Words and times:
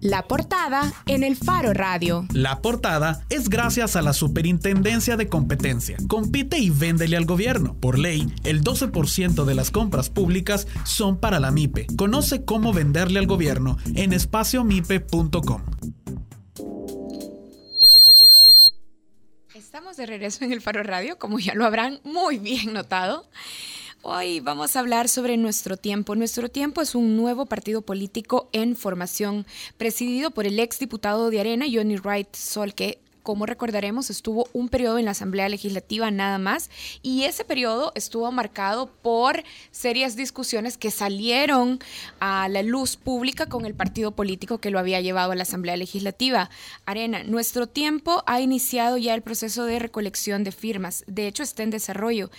La 0.00 0.26
portada 0.26 0.94
en 1.06 1.22
el 1.22 1.36
Faro 1.36 1.74
Radio. 1.74 2.26
La 2.32 2.62
portada 2.62 3.22
es 3.28 3.50
gracias 3.50 3.96
a 3.96 4.02
la 4.02 4.14
Superintendencia 4.14 5.18
de 5.18 5.28
Competencia. 5.28 5.98
Compite 6.08 6.58
y 6.58 6.70
véndele 6.70 7.18
al 7.18 7.26
gobierno. 7.26 7.74
Por 7.78 7.98
ley, 7.98 8.32
el 8.44 8.64
12% 8.64 9.44
de 9.44 9.54
las 9.54 9.70
compras 9.70 10.08
públicas 10.08 10.66
son 10.84 11.18
para 11.18 11.38
la 11.38 11.50
MIPE. 11.50 11.86
Conoce 11.96 12.46
cómo 12.46 12.72
venderle 12.72 13.18
al 13.18 13.26
gobierno 13.26 13.76
en 13.94 14.14
espaciomipe.com. 14.14 15.62
Estamos 19.54 19.98
de 19.98 20.06
regreso 20.06 20.46
en 20.46 20.52
el 20.52 20.62
Faro 20.62 20.82
Radio, 20.82 21.18
como 21.18 21.38
ya 21.38 21.54
lo 21.54 21.66
habrán 21.66 22.00
muy 22.04 22.38
bien 22.38 22.72
notado. 22.72 23.28
Hoy 24.02 24.40
vamos 24.40 24.76
a 24.76 24.80
hablar 24.80 25.10
sobre 25.10 25.36
Nuestro 25.36 25.76
Tiempo. 25.76 26.14
Nuestro 26.14 26.48
Tiempo 26.48 26.80
es 26.80 26.94
un 26.94 27.18
nuevo 27.18 27.44
partido 27.44 27.82
político 27.82 28.48
en 28.52 28.74
formación, 28.74 29.44
presidido 29.76 30.30
por 30.30 30.46
el 30.46 30.58
exdiputado 30.58 31.28
de 31.28 31.38
Arena, 31.38 31.66
Johnny 31.70 31.96
Wright 31.96 32.34
Sol, 32.34 32.72
que 32.72 32.98
como 33.22 33.44
recordaremos, 33.44 34.08
estuvo 34.08 34.48
un 34.54 34.70
periodo 34.70 34.98
en 34.98 35.04
la 35.04 35.10
Asamblea 35.10 35.48
Legislativa 35.50 36.10
nada 36.10 36.38
más 36.38 36.70
y 37.02 37.24
ese 37.24 37.44
periodo 37.44 37.92
estuvo 37.94 38.32
marcado 38.32 38.86
por 39.02 39.44
serias 39.70 40.16
discusiones 40.16 40.78
que 40.78 40.90
salieron 40.90 41.78
a 42.18 42.48
la 42.48 42.62
luz 42.62 42.96
pública 42.96 43.46
con 43.46 43.66
el 43.66 43.74
partido 43.74 44.12
político 44.12 44.58
que 44.58 44.70
lo 44.70 44.78
había 44.78 45.02
llevado 45.02 45.32
a 45.32 45.36
la 45.36 45.42
Asamblea 45.42 45.76
Legislativa. 45.76 46.48
Arena, 46.86 47.22
nuestro 47.22 47.66
tiempo 47.66 48.22
ha 48.26 48.40
iniciado 48.40 48.96
ya 48.96 49.14
el 49.14 49.22
proceso 49.22 49.64
de 49.64 49.78
recolección 49.78 50.42
de 50.42 50.52
firmas. 50.52 51.04
De 51.06 51.26
hecho, 51.26 51.42
está 51.42 51.62
en 51.62 51.70
desarrollo. 51.70 52.30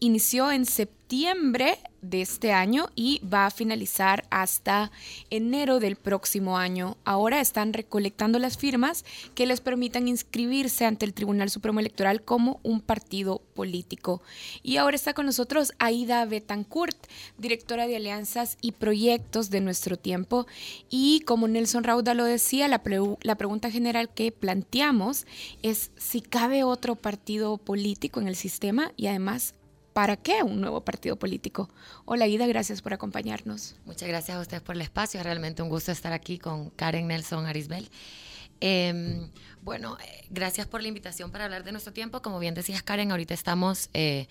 Inició 0.00 0.50
en 0.50 0.64
septiembre 0.66 1.78
de 2.02 2.22
este 2.22 2.52
año 2.52 2.90
y 2.94 3.20
va 3.26 3.46
a 3.46 3.50
finalizar 3.50 4.26
hasta 4.30 4.90
enero 5.30 5.80
del 5.80 5.96
próximo 5.96 6.58
año. 6.58 6.96
Ahora 7.04 7.40
están 7.40 7.72
recolectando 7.72 8.38
las 8.38 8.56
firmas 8.56 9.04
que 9.34 9.46
les 9.46 9.60
permitan 9.60 10.08
inscribirse 10.08 10.84
ante 10.84 11.06
el 11.06 11.14
Tribunal 11.14 11.50
Supremo 11.50 11.80
Electoral 11.80 12.22
como 12.22 12.60
un 12.62 12.80
partido 12.80 13.40
político. 13.54 14.22
Y 14.62 14.76
ahora 14.76 14.96
está 14.96 15.14
con 15.14 15.26
nosotros 15.26 15.72
Aida 15.78 16.24
Betancourt, 16.24 16.96
directora 17.38 17.86
de 17.86 17.96
alianzas 17.96 18.58
y 18.60 18.72
proyectos 18.72 19.50
de 19.50 19.60
nuestro 19.60 19.96
tiempo. 19.96 20.46
Y 20.90 21.20
como 21.20 21.48
Nelson 21.48 21.84
Rauda 21.84 22.14
lo 22.14 22.24
decía, 22.24 22.68
la, 22.68 22.82
la 23.22 23.34
pregunta 23.36 23.70
general 23.70 24.08
que 24.12 24.30
planteamos 24.30 25.26
es 25.62 25.90
si 25.96 26.20
cabe 26.20 26.64
otro 26.64 26.94
partido 26.94 27.56
político 27.56 28.20
en 28.20 28.28
el 28.28 28.36
sistema 28.36 28.92
y 28.96 29.06
además 29.06 29.54
¿Para 29.98 30.16
qué 30.16 30.44
un 30.44 30.60
nuevo 30.60 30.84
partido 30.84 31.16
político? 31.16 31.68
Hola 32.04 32.28
Ida, 32.28 32.46
gracias 32.46 32.82
por 32.82 32.92
acompañarnos. 32.92 33.74
Muchas 33.84 34.08
gracias 34.08 34.36
a 34.36 34.40
ustedes 34.40 34.62
por 34.62 34.76
el 34.76 34.82
espacio. 34.82 35.20
Realmente 35.24 35.60
un 35.60 35.68
gusto 35.68 35.90
estar 35.90 36.12
aquí 36.12 36.38
con 36.38 36.70
Karen 36.70 37.08
Nelson 37.08 37.46
Arisbel. 37.46 37.90
Em, 38.60 39.28
bueno, 39.62 39.98
eh, 39.98 40.24
gracias 40.30 40.68
por 40.68 40.82
la 40.82 40.86
invitación 40.86 41.32
para 41.32 41.46
hablar 41.46 41.64
de 41.64 41.72
nuestro 41.72 41.92
tiempo. 41.92 42.22
Como 42.22 42.38
bien 42.38 42.54
decías, 42.54 42.84
Karen, 42.84 43.10
ahorita 43.10 43.34
estamos 43.34 43.90
eh, 43.92 44.28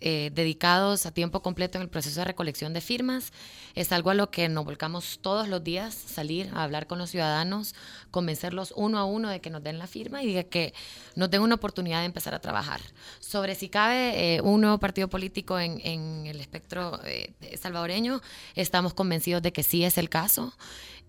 eh, 0.00 0.30
dedicados 0.34 1.06
a 1.06 1.12
tiempo 1.12 1.42
completo 1.42 1.78
en 1.78 1.82
el 1.82 1.88
proceso 1.88 2.20
de 2.20 2.24
recolección 2.24 2.72
de 2.72 2.80
firmas. 2.80 3.32
Es 3.74 3.92
algo 3.92 4.10
a 4.10 4.14
lo 4.14 4.30
que 4.30 4.48
nos 4.48 4.64
volcamos 4.64 5.20
todos 5.22 5.48
los 5.48 5.62
días, 5.62 5.94
salir 5.94 6.50
a 6.54 6.64
hablar 6.64 6.86
con 6.86 6.98
los 6.98 7.10
ciudadanos, 7.10 7.74
convencerlos 8.10 8.72
uno 8.76 8.98
a 8.98 9.04
uno 9.04 9.28
de 9.28 9.40
que 9.40 9.50
nos 9.50 9.62
den 9.62 9.78
la 9.78 9.86
firma 9.86 10.22
y 10.22 10.32
de 10.32 10.46
que 10.46 10.74
nos 11.14 11.30
den 11.30 11.42
una 11.42 11.54
oportunidad 11.54 12.00
de 12.00 12.06
empezar 12.06 12.34
a 12.34 12.40
trabajar. 12.40 12.80
Sobre 13.20 13.54
si 13.54 13.68
cabe 13.68 14.36
eh, 14.36 14.40
un 14.40 14.60
nuevo 14.60 14.78
partido 14.78 15.08
político 15.08 15.58
en, 15.58 15.80
en 15.84 16.26
el 16.26 16.40
espectro 16.40 17.00
eh, 17.04 17.32
salvadoreño, 17.60 18.20
estamos 18.54 18.94
convencidos 18.94 19.42
de 19.42 19.52
que 19.52 19.62
sí 19.62 19.84
es 19.84 19.98
el 19.98 20.08
caso. 20.08 20.52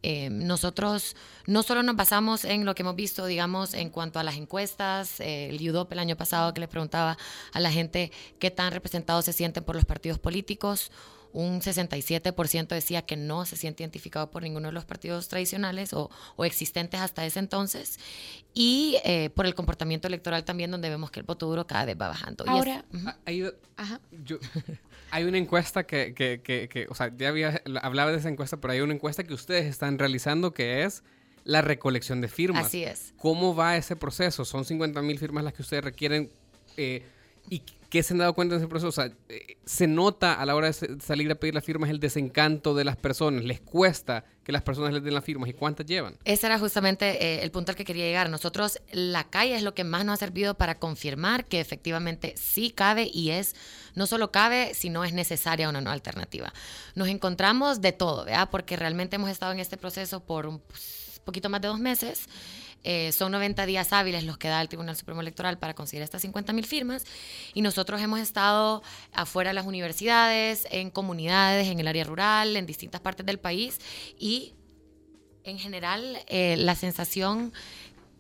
Eh, 0.03 0.29
nosotros 0.29 1.15
no 1.47 1.63
solo 1.63 1.81
nos 1.81 1.95
basamos 1.95 2.43
en 2.43 2.65
lo 2.65 2.75
que 2.75 2.83
hemos 2.83 2.95
visto, 2.95 3.25
digamos, 3.25 3.73
en 3.73 3.89
cuanto 3.89 4.19
a 4.19 4.23
las 4.23 4.35
encuestas, 4.35 5.21
eh, 5.21 5.49
el 5.49 5.69
UDOP 5.69 5.93
el 5.93 5.99
año 5.99 6.17
pasado 6.17 6.53
que 6.53 6.59
le 6.59 6.67
preguntaba 6.67 7.17
a 7.53 7.59
la 7.61 7.71
gente 7.71 8.11
qué 8.37 8.51
tan 8.51 8.73
representados 8.73 9.23
se 9.25 9.33
sienten 9.33 9.63
por 9.63 9.75
los 9.75 9.85
partidos 9.85 10.19
políticos, 10.19 10.91
un 11.33 11.61
67% 11.61 12.67
decía 12.67 13.01
que 13.01 13.17
no 13.17 13.45
se 13.45 13.57
siente 13.57 13.83
identificado 13.83 14.31
por 14.31 14.43
ninguno 14.43 14.69
de 14.69 14.73
los 14.73 14.85
partidos 14.85 15.27
tradicionales 15.27 15.91
o, 15.93 16.09
existentes 16.45 17.01
hasta 17.01 17.25
ese 17.25 17.39
entonces, 17.39 17.99
y 18.53 18.97
eh, 19.03 19.29
por 19.31 19.45
el 19.45 19.55
comportamiento 19.55 20.07
electoral 20.07 20.45
también, 20.45 20.71
donde 20.71 20.89
vemos 20.89 21.11
que 21.11 21.19
el 21.19 21.25
voto 21.25 21.47
duro 21.47 21.67
cada 21.67 21.85
vez 21.85 21.97
va 21.99 22.07
bajando. 22.07 22.45
Ahora, 22.47 22.85
hay 25.13 25.23
una 25.25 25.37
encuesta 25.37 25.85
que, 25.85 26.13
que, 26.13 26.41
que, 26.41 26.87
o 26.89 26.95
sea, 26.95 27.11
ya 27.15 27.29
había, 27.29 27.61
hablaba 27.81 28.11
de 28.11 28.17
esa 28.17 28.29
encuesta, 28.29 28.57
pero 28.57 28.73
hay 28.73 28.81
una 28.81 28.93
encuesta 28.93 29.23
que 29.23 29.33
ustedes 29.33 29.65
están 29.65 29.99
realizando 29.99 30.53
que 30.53 30.83
es 30.83 31.03
la 31.43 31.61
recolección 31.61 32.21
de 32.21 32.27
firmas. 32.27 32.67
Así 32.67 32.83
es. 32.83 33.13
¿Cómo 33.17 33.55
va 33.55 33.75
ese 33.75 33.95
proceso? 33.95 34.45
Son 34.45 34.65
50 34.65 35.01
mil 35.01 35.19
firmas 35.19 35.43
las 35.43 35.53
que 35.53 35.61
ustedes 35.61 35.83
requieren. 35.83 36.31
Eh, 36.77 37.03
¿Y 37.49 37.61
qué 37.93 38.01
se 38.01 38.15
han 38.15 38.17
dado 38.17 38.33
cuenta 38.33 38.55
en 38.55 38.61
ese 38.61 38.67
proceso? 38.67 38.89
O 38.89 38.91
sea, 38.91 39.11
eh, 39.29 39.57
se 39.65 39.85
nota 39.85 40.33
a 40.33 40.47
la 40.47 40.55
hora 40.55 40.71
de 40.71 40.99
salir 40.99 41.31
a 41.31 41.35
pedir 41.35 41.53
las 41.53 41.63
firmas 41.63 41.91
el 41.91 41.99
desencanto 41.99 42.73
de 42.73 42.83
las 42.85 42.97
personas. 42.97 43.43
¿Les 43.43 43.61
cuesta 43.61 44.25
que 44.43 44.51
las 44.51 44.63
personas 44.63 44.93
les 44.93 45.03
den 45.03 45.13
las 45.13 45.23
firmas? 45.23 45.47
¿Y 45.47 45.53
cuántas 45.53 45.85
llevan? 45.85 46.17
Ese 46.25 46.47
era 46.47 46.57
justamente 46.57 47.23
eh, 47.23 47.43
el 47.43 47.51
punto 47.51 47.71
al 47.71 47.75
que 47.75 47.85
quería 47.85 48.05
llegar. 48.05 48.31
Nosotros, 48.31 48.79
la 48.91 49.25
calle 49.25 49.55
es 49.55 49.61
lo 49.61 49.75
que 49.75 49.83
más 49.83 50.05
nos 50.05 50.13
ha 50.13 50.17
servido 50.17 50.55
para 50.55 50.79
confirmar 50.79 51.45
que 51.45 51.59
efectivamente 51.59 52.33
sí 52.35 52.71
cabe 52.71 53.11
y 53.13 53.29
es, 53.29 53.55
no 53.93 54.07
solo 54.07 54.31
cabe, 54.31 54.73
sino 54.73 55.03
es 55.03 55.13
necesaria 55.13 55.69
una 55.69 55.79
nueva 55.79 55.93
alternativa. 55.93 56.51
Nos 56.95 57.09
encontramos 57.09 57.79
de 57.79 57.91
todo, 57.91 58.25
¿verdad? 58.25 58.49
Porque 58.49 58.75
realmente 58.75 59.17
hemos 59.17 59.29
estado 59.29 59.51
en 59.51 59.59
este 59.59 59.77
proceso 59.77 60.19
por 60.19 60.47
un 60.47 60.57
pues, 60.61 61.21
poquito 61.23 61.47
más 61.47 61.61
de 61.61 61.67
dos 61.67 61.79
meses. 61.79 62.27
Eh, 62.83 63.11
son 63.11 63.31
90 63.31 63.65
días 63.65 63.93
hábiles 63.93 64.23
los 64.23 64.37
que 64.37 64.49
da 64.49 64.61
el 64.61 64.67
Tribunal 64.67 64.95
Supremo 64.95 65.21
Electoral 65.21 65.57
para 65.57 65.73
conseguir 65.73 66.03
estas 66.03 66.21
50 66.21 66.51
mil 66.53 66.65
firmas 66.65 67.05
y 67.53 67.61
nosotros 67.61 68.01
hemos 68.01 68.19
estado 68.19 68.83
afuera 69.13 69.51
de 69.51 69.53
las 69.53 69.65
universidades, 69.65 70.67
en 70.69 70.89
comunidades, 70.89 71.67
en 71.67 71.79
el 71.79 71.87
área 71.87 72.03
rural, 72.03 72.55
en 72.57 72.65
distintas 72.65 73.01
partes 73.01 73.25
del 73.25 73.39
país 73.39 73.79
y 74.19 74.53
en 75.43 75.59
general 75.59 76.19
eh, 76.27 76.55
la 76.57 76.75
sensación 76.75 77.53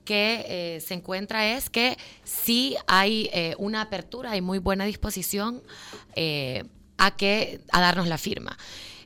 que 0.05 0.45
eh, 0.47 0.81
se 0.81 0.93
encuentra 0.93 1.55
es 1.55 1.69
que 1.69 1.97
sí 2.23 2.75
hay 2.87 3.29
una 3.57 3.81
apertura, 3.81 4.31
hay 4.31 4.41
muy 4.41 4.59
buena 4.59 4.83
disposición 4.85 5.61
a 6.97 7.15
que 7.15 7.61
a 7.71 7.81
darnos 7.81 8.07
la 8.07 8.17
firma. 8.17 8.57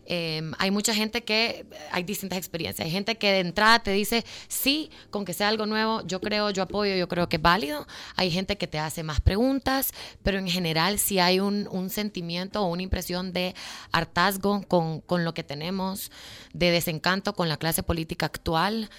Em, 0.10 0.54
hay 0.58 0.72
mucha 0.72 0.94
gente 0.94 1.24
que, 1.26 1.66
hay 1.92 2.04
distintas 2.04 2.38
experiencias. 2.38 2.86
Hay 2.86 2.92
gente 2.92 3.18
que 3.18 3.30
de 3.30 3.40
entrada 3.40 3.80
te 3.80 3.92
dice, 3.92 4.24
sí, 4.48 4.90
con 5.10 5.26
que 5.26 5.34
sea 5.34 5.50
algo 5.50 5.66
nuevo, 5.66 6.02
yo 6.08 6.22
creo, 6.22 6.50
yo 6.50 6.64
apoyo, 6.64 6.96
yo 6.96 7.10
creo 7.10 7.28
que 7.28 7.36
es 7.36 7.42
válido. 7.42 7.86
Hay 8.16 8.32
gente 8.32 8.58
que 8.58 8.68
te 8.68 8.80
hace 8.80 9.04
más 9.04 9.20
preguntas, 9.20 9.92
pero 10.24 10.40
en 10.40 10.48
general 10.48 10.98
sí 10.98 11.20
hay 11.20 11.42
un, 11.42 11.68
sentimiento 11.90 12.62
o 12.62 12.68
una 12.68 12.84
impresión 12.84 13.34
de 13.34 13.54
hartazgo 13.92 14.62
con, 14.68 15.02
con, 15.02 15.24
lo 15.24 15.34
que 15.34 15.44
tenemos, 15.44 16.12
de 16.54 16.72
desencanto 16.72 17.34
con 17.34 17.50
la 17.50 17.58
clase 17.58 17.84
política 17.84 18.26
actual. 18.26 18.90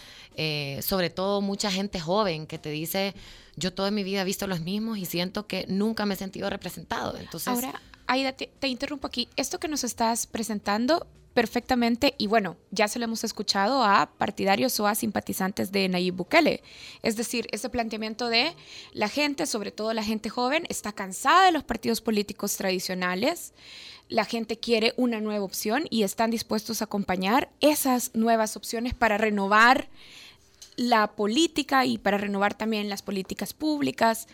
Eh, 0.41 0.81
sobre 0.83 1.11
todo 1.11 1.41
mucha 1.41 1.71
gente 1.71 1.99
joven 2.01 2.47
que 2.47 2.59
te 2.59 2.71
dice, 2.71 3.15
yo 3.57 3.73
toda 3.73 3.91
mi 3.91 4.05
vida 4.05 4.23
he 4.23 4.25
visto 4.25 4.47
los 4.47 4.61
mismos 4.61 4.99
y 4.99 5.05
siento 5.05 5.47
que 5.47 5.67
nunca 5.69 6.07
me 6.07 6.15
he 6.15 6.17
sentido 6.17 6.49
representado. 6.49 7.17
Entonces, 7.19 7.49
Ahora, 7.49 7.81
Aida, 8.09 8.33
te, 8.33 8.69
interrumpo 8.69 9.07
aquí. 9.07 9.29
Esto 9.37 9.61
que 9.61 9.69
nos 9.69 9.85
estás 9.85 10.27
presentando 10.27 11.07
perfectamente, 11.35 12.15
y 12.17 12.27
bueno, 12.27 12.57
ya 12.71 12.89
se 12.89 12.99
lo 12.99 13.05
hemos 13.05 13.23
escuchado 13.23 13.85
a 13.85 14.11
partidarios 14.17 14.81
o 14.81 14.87
a 14.87 14.95
simpatizantes 14.95 15.71
de 15.71 15.89
Nayib 15.89 16.15
Bukele. 16.15 16.63
Es 17.03 17.17
decir, 17.17 17.47
ese 17.53 17.69
planteamiento 17.69 18.29
de 18.29 18.57
la 18.93 19.09
gente, 19.09 19.47
sobre 19.47 19.71
todo 19.71 19.93
la 19.93 20.03
gente 20.03 20.31
joven, 20.31 20.65
está 20.71 20.93
cansada 20.93 21.45
de 21.45 21.53
los 21.53 21.65
partidos 21.65 22.01
políticos 22.01 22.57
tradicionales. 22.57 23.53
La 24.09 24.25
gente 24.25 24.59
quiere 24.59 24.95
una 24.97 25.21
nueva 25.21 25.45
opción 25.45 25.85
y 25.91 26.03
están 26.03 26.31
dispuestos 26.31 26.81
a 26.81 26.87
acompañar 26.87 27.51
esas 27.61 28.15
nuevas 28.15 28.57
opciones 28.57 28.95
para 28.95 29.19
renovar 29.19 29.91
la 30.77 31.13
política 31.13 31.85
y 31.85 31.99
para 31.99 32.17
renovar 32.17 32.55
también 32.55 32.89
las 32.89 33.03
políticas 33.03 33.53
públicas. 33.53 34.29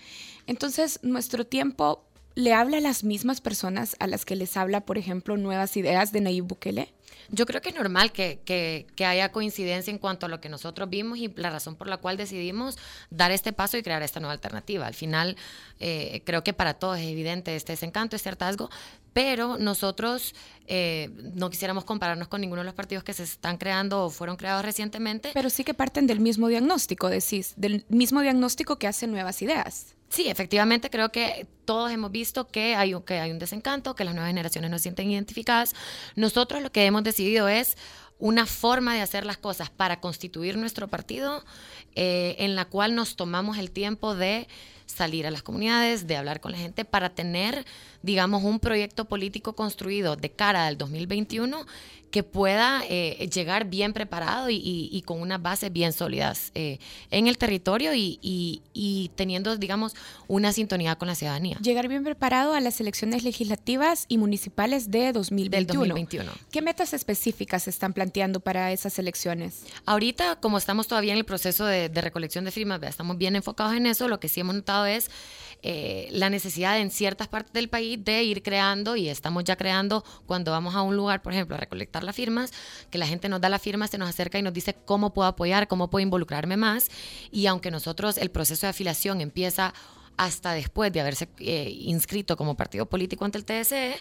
Entonces, 0.47 1.01
nuestro 1.03 1.45
tiempo 1.45 2.05
le 2.35 2.53
habla 2.53 2.79
a 2.79 2.81
las 2.81 3.05
mismas 3.05 3.41
personas 3.41 3.97
a 4.01 4.07
las 4.07 4.25
que 4.25 4.37
les 4.37 4.57
habla, 4.57 4.81
por 4.81 4.99
ejemplo, 4.99 5.37
nuevas 5.37 5.77
ideas 5.77 6.13
de 6.13 6.21
Nayib 6.21 6.45
Bukele? 6.45 6.93
Yo 7.31 7.47
creo 7.47 7.63
que 7.63 7.71
es 7.71 7.75
normal 7.75 8.13
que, 8.13 8.41
que, 8.45 9.05
haya 9.05 9.33
coincidencia 9.33 9.91
en 9.91 9.99
cuanto 9.99 10.27
a 10.27 10.29
lo 10.29 10.41
que 10.41 10.49
nosotros 10.49 10.91
vimos 10.91 11.19
y 11.19 11.33
la 11.37 11.51
razón 11.51 11.75
por 11.77 11.89
la 11.89 11.97
cual 11.97 12.17
decidimos 12.17 12.77
dar 13.11 13.31
este 13.31 13.53
paso 13.53 13.77
y 13.77 13.83
crear 13.83 14.03
esta 14.03 14.21
nueva 14.21 14.33
alternativa. 14.33 14.87
Al 14.87 14.95
final, 14.95 15.37
eh, 15.81 16.23
creo 16.25 16.45
que 16.45 16.53
para 16.53 16.75
todos 16.75 16.99
es 16.99 17.07
evidente 17.07 17.57
este 17.57 17.73
desencanto, 17.73 18.17
este 18.17 18.29
hartazgo, 18.29 18.71
pero 19.13 19.57
nosotros 19.59 20.35
eh, 20.67 21.11
no 21.35 21.51
quisiéramos 21.51 21.85
compararnos 21.85 22.29
con 22.29 22.41
ninguno 22.41 22.61
de 22.61 22.67
los 22.67 22.75
partidos 22.75 23.05
que 23.05 23.15
se 23.15 23.23
están 23.23 23.57
creando 23.57 24.05
o 24.05 24.11
fueron 24.11 24.37
creados 24.37 24.65
recientemente. 24.65 25.31
Pero 25.33 25.51
sí 25.51 25.65
que 25.65 25.73
parten 25.73 26.07
del 26.07 26.21
mismo 26.21 26.49
diagnóstico, 26.49 27.09
decís, 27.09 27.55
del 27.57 27.85
mismo 27.89 28.21
diagnóstico 28.21 28.79
que 28.79 28.87
hace 28.87 29.07
nuevas 29.07 29.41
ideas. 29.41 29.94
Sí, 30.09 30.29
efectivamente 30.29 30.91
creo 30.91 31.11
que 31.11 31.47
todos 31.65 31.91
hemos 31.91 32.13
visto 32.13 32.47
que 32.47 32.77
hay, 32.77 32.95
que 33.05 33.19
hay 33.19 33.31
un 33.31 33.39
desencanto, 33.39 33.95
que 33.95 34.05
las 34.05 34.15
nuevas 34.15 34.31
generaciones 34.31 34.71
no 34.71 34.79
se 34.79 34.85
sienten 34.85 35.11
identificadas. 35.11 35.75
Nosotros 36.15 36.63
lo 36.63 36.71
que 36.71 36.87
hemos 36.87 37.03
decidido 37.03 37.49
es 37.49 37.77
una 38.19 38.47
forma 38.47 38.95
de 38.95 39.01
hacer 39.01 39.27
las 39.27 39.39
cosas 39.39 39.71
para 39.71 40.01
constituir 40.01 40.57
nuestro 40.57 40.89
partido 40.89 41.45
eh, 41.95 42.37
en 42.39 42.55
la 42.55 42.65
cual 42.65 42.95
nos 42.95 43.17
tomamos 43.17 43.59
el 43.59 43.71
tiempo 43.71 44.15
de 44.15 44.47
salir 44.87 45.27
a 45.27 45.31
las 45.31 45.43
comunidades, 45.43 46.07
de 46.07 46.17
hablar 46.17 46.41
con 46.41 46.53
la 46.53 46.59
gente 46.59 46.85
para 46.85 47.15
tener, 47.15 47.65
digamos, 48.03 48.45
un 48.45 48.61
proyecto 48.61 49.07
político 49.07 49.55
construido 49.55 50.17
de 50.17 50.31
cara 50.31 50.67
al 50.67 50.79
2021 50.79 51.67
que 52.15 52.23
pueda 52.23 52.85
eh, 52.89 53.29
llegar 53.35 53.65
bien 53.65 53.93
preparado 53.93 54.47
y, 54.49 55.03
con 55.05 55.21
unas 55.21 55.43
bases 55.43 55.73
bien 55.73 55.93
sólidas 55.93 56.53
eh, 56.55 56.79
en 57.11 57.27
el 57.27 57.39
territorio 57.39 57.91
y, 57.93 59.11
teniendo, 59.17 59.57
digamos, 59.57 59.97
una 60.29 60.53
sintonía 60.53 60.95
con 60.95 61.09
la 61.09 61.17
ciudadanía. 61.17 61.59
Llegar 61.61 61.89
bien 61.89 62.05
preparado 62.05 62.55
a 62.55 62.61
las 62.61 62.81
elecciones 62.81 63.25
legislativas 63.25 64.05
y 64.07 64.19
municipales 64.19 64.93
de 64.93 65.11
2021. 65.11 65.89
2021. 65.89 66.33
¿Qué 66.53 66.63
metas 66.63 66.95
específicas 66.95 67.65
se 67.65 67.71
están 67.71 67.93
planteando 67.93 68.39
para 68.39 68.71
esas 68.71 68.97
elecciones? 69.01 69.65
Ahorita, 69.85 70.37
como 70.37 70.59
estamos 70.59 70.87
todavía 70.87 71.15
en 71.15 71.19
el 71.19 71.25
proceso 71.25 71.67
de, 71.67 71.89
de 71.89 72.01
recolección 72.01 72.45
de 72.45 72.53
firmas, 72.53 72.81
estamos 72.85 73.19
bien 73.19 73.35
enfocados 73.35 73.75
en 73.75 73.87
eso, 73.87 74.07
lo 74.07 74.21
que 74.21 74.29
sí 74.29 74.39
hemos 74.39 74.55
notado 74.55 74.87
es 74.87 75.11
eh, 75.63 76.09
la 76.11 76.31
necesidad 76.31 76.79
en 76.79 76.91
ciertas 76.91 77.29
partes 77.29 77.53
del 77.53 77.69
país 77.69 78.03
de 78.05 78.23
ir 78.23 78.43
creando, 78.43 78.97
y 78.97 79.09
estamos 79.09 79.45
ya 79.45 79.57
creando 79.57 80.05
cuando 80.27 80.51
vamos 80.51 80.75
a 80.75 80.83
un 80.83 80.97
lugar, 80.97 81.23
por 81.23 81.33
ejemplo, 81.33 81.57
a 81.57 81.59
recolectar 81.59 82.05
las 82.05 82.17
firmas, 82.17 82.53
que 82.91 82.99
la 82.99 83.07
gente 83.07 83.29
nos 83.29 83.41
da 83.41 83.49
la 83.49 83.59
firma, 83.59 83.89
se 83.89 83.99
nos 83.99 84.09
acerca 84.09 84.39
y 84.39 84.43
nos 84.43 84.53
dice 84.53 84.75
cómo 84.85 85.15
puedo 85.15 85.29
apoyar, 85.29 85.69
cómo 85.69 85.91
puedo 85.91 86.03
involucrarme 86.03 86.57
más. 86.57 86.91
Y 87.31 87.47
aunque 87.47 87.71
nosotros 87.71 88.19
el 88.19 88.31
proceso 88.31 88.67
de 88.67 88.71
afiliación 88.71 89.21
empieza 89.21 89.75
hasta 90.17 90.53
después 90.53 90.93
de 90.93 91.01
haberse 91.01 91.29
eh, 91.39 91.71
inscrito 91.71 92.37
como 92.37 92.57
partido 92.57 92.87
político 92.87 93.25
ante 93.25 93.39
el 93.39 93.45
TSE, 93.45 93.97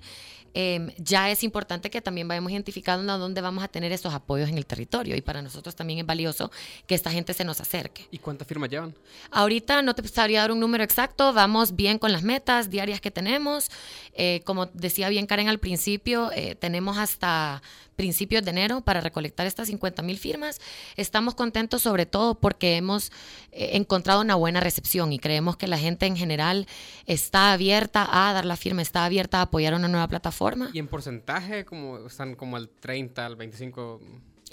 Em, 0.53 0.91
ya 0.97 1.31
es 1.31 1.43
importante 1.43 1.89
que 1.89 2.01
también 2.01 2.27
vayamos 2.27 2.51
identificando 2.51 3.17
dónde 3.17 3.41
vamos 3.41 3.63
a 3.63 3.67
tener 3.67 3.91
esos 3.91 4.13
apoyos 4.13 4.49
en 4.49 4.57
el 4.57 4.65
territorio. 4.65 5.15
Y 5.15 5.21
para 5.21 5.41
nosotros 5.41 5.75
también 5.75 5.99
es 5.99 6.05
valioso 6.05 6.51
que 6.85 6.95
esta 6.95 7.11
gente 7.11 7.33
se 7.33 7.43
nos 7.43 7.59
acerque. 7.59 8.07
¿Y 8.11 8.19
cuántas 8.19 8.47
firmas 8.47 8.69
llevan? 8.69 8.93
Ahorita 9.31 9.81
no 9.81 9.95
te 9.95 10.07
sabría 10.07 10.41
dar 10.41 10.51
un 10.51 10.59
número 10.59 10.83
exacto, 10.83 11.33
vamos 11.33 11.75
bien 11.75 11.97
con 11.97 12.11
las 12.11 12.23
metas 12.23 12.69
diarias 12.69 13.01
que 13.01 13.09
tenemos. 13.09 13.69
Eh, 14.13 14.41
como 14.45 14.67
decía 14.67 15.09
bien 15.09 15.25
Karen 15.25 15.49
al 15.49 15.59
principio, 15.59 16.31
eh, 16.33 16.55
tenemos 16.55 16.97
hasta 16.97 17.63
principios 17.95 18.43
de 18.43 18.51
enero 18.51 18.81
para 18.81 19.01
recolectar 19.01 19.47
estas 19.47 19.67
50 19.67 20.01
mil 20.01 20.17
firmas. 20.17 20.59
Estamos 20.95 21.35
contentos 21.35 21.81
sobre 21.81 22.05
todo 22.05 22.35
porque 22.35 22.77
hemos 22.77 23.11
eh, 23.51 23.71
encontrado 23.73 24.21
una 24.21 24.35
buena 24.35 24.59
recepción 24.59 25.13
y 25.13 25.19
creemos 25.19 25.57
que 25.57 25.67
la 25.67 25.77
gente 25.77 26.05
en 26.05 26.15
general 26.15 26.67
está 27.05 27.53
abierta 27.53 28.07
a 28.11 28.33
dar 28.33 28.45
la 28.45 28.57
firma, 28.57 28.81
está 28.81 29.05
abierta 29.05 29.39
a 29.39 29.43
apoyar 29.43 29.73
una 29.73 29.87
nueva 29.87 30.07
plataforma. 30.07 30.69
¿Y 30.73 30.79
en 30.79 30.87
porcentaje 30.87 31.65
como 31.65 32.07
están 32.07 32.35
como 32.35 32.57
al 32.57 32.69
30, 32.69 33.25
al 33.25 33.35
25? 33.35 34.01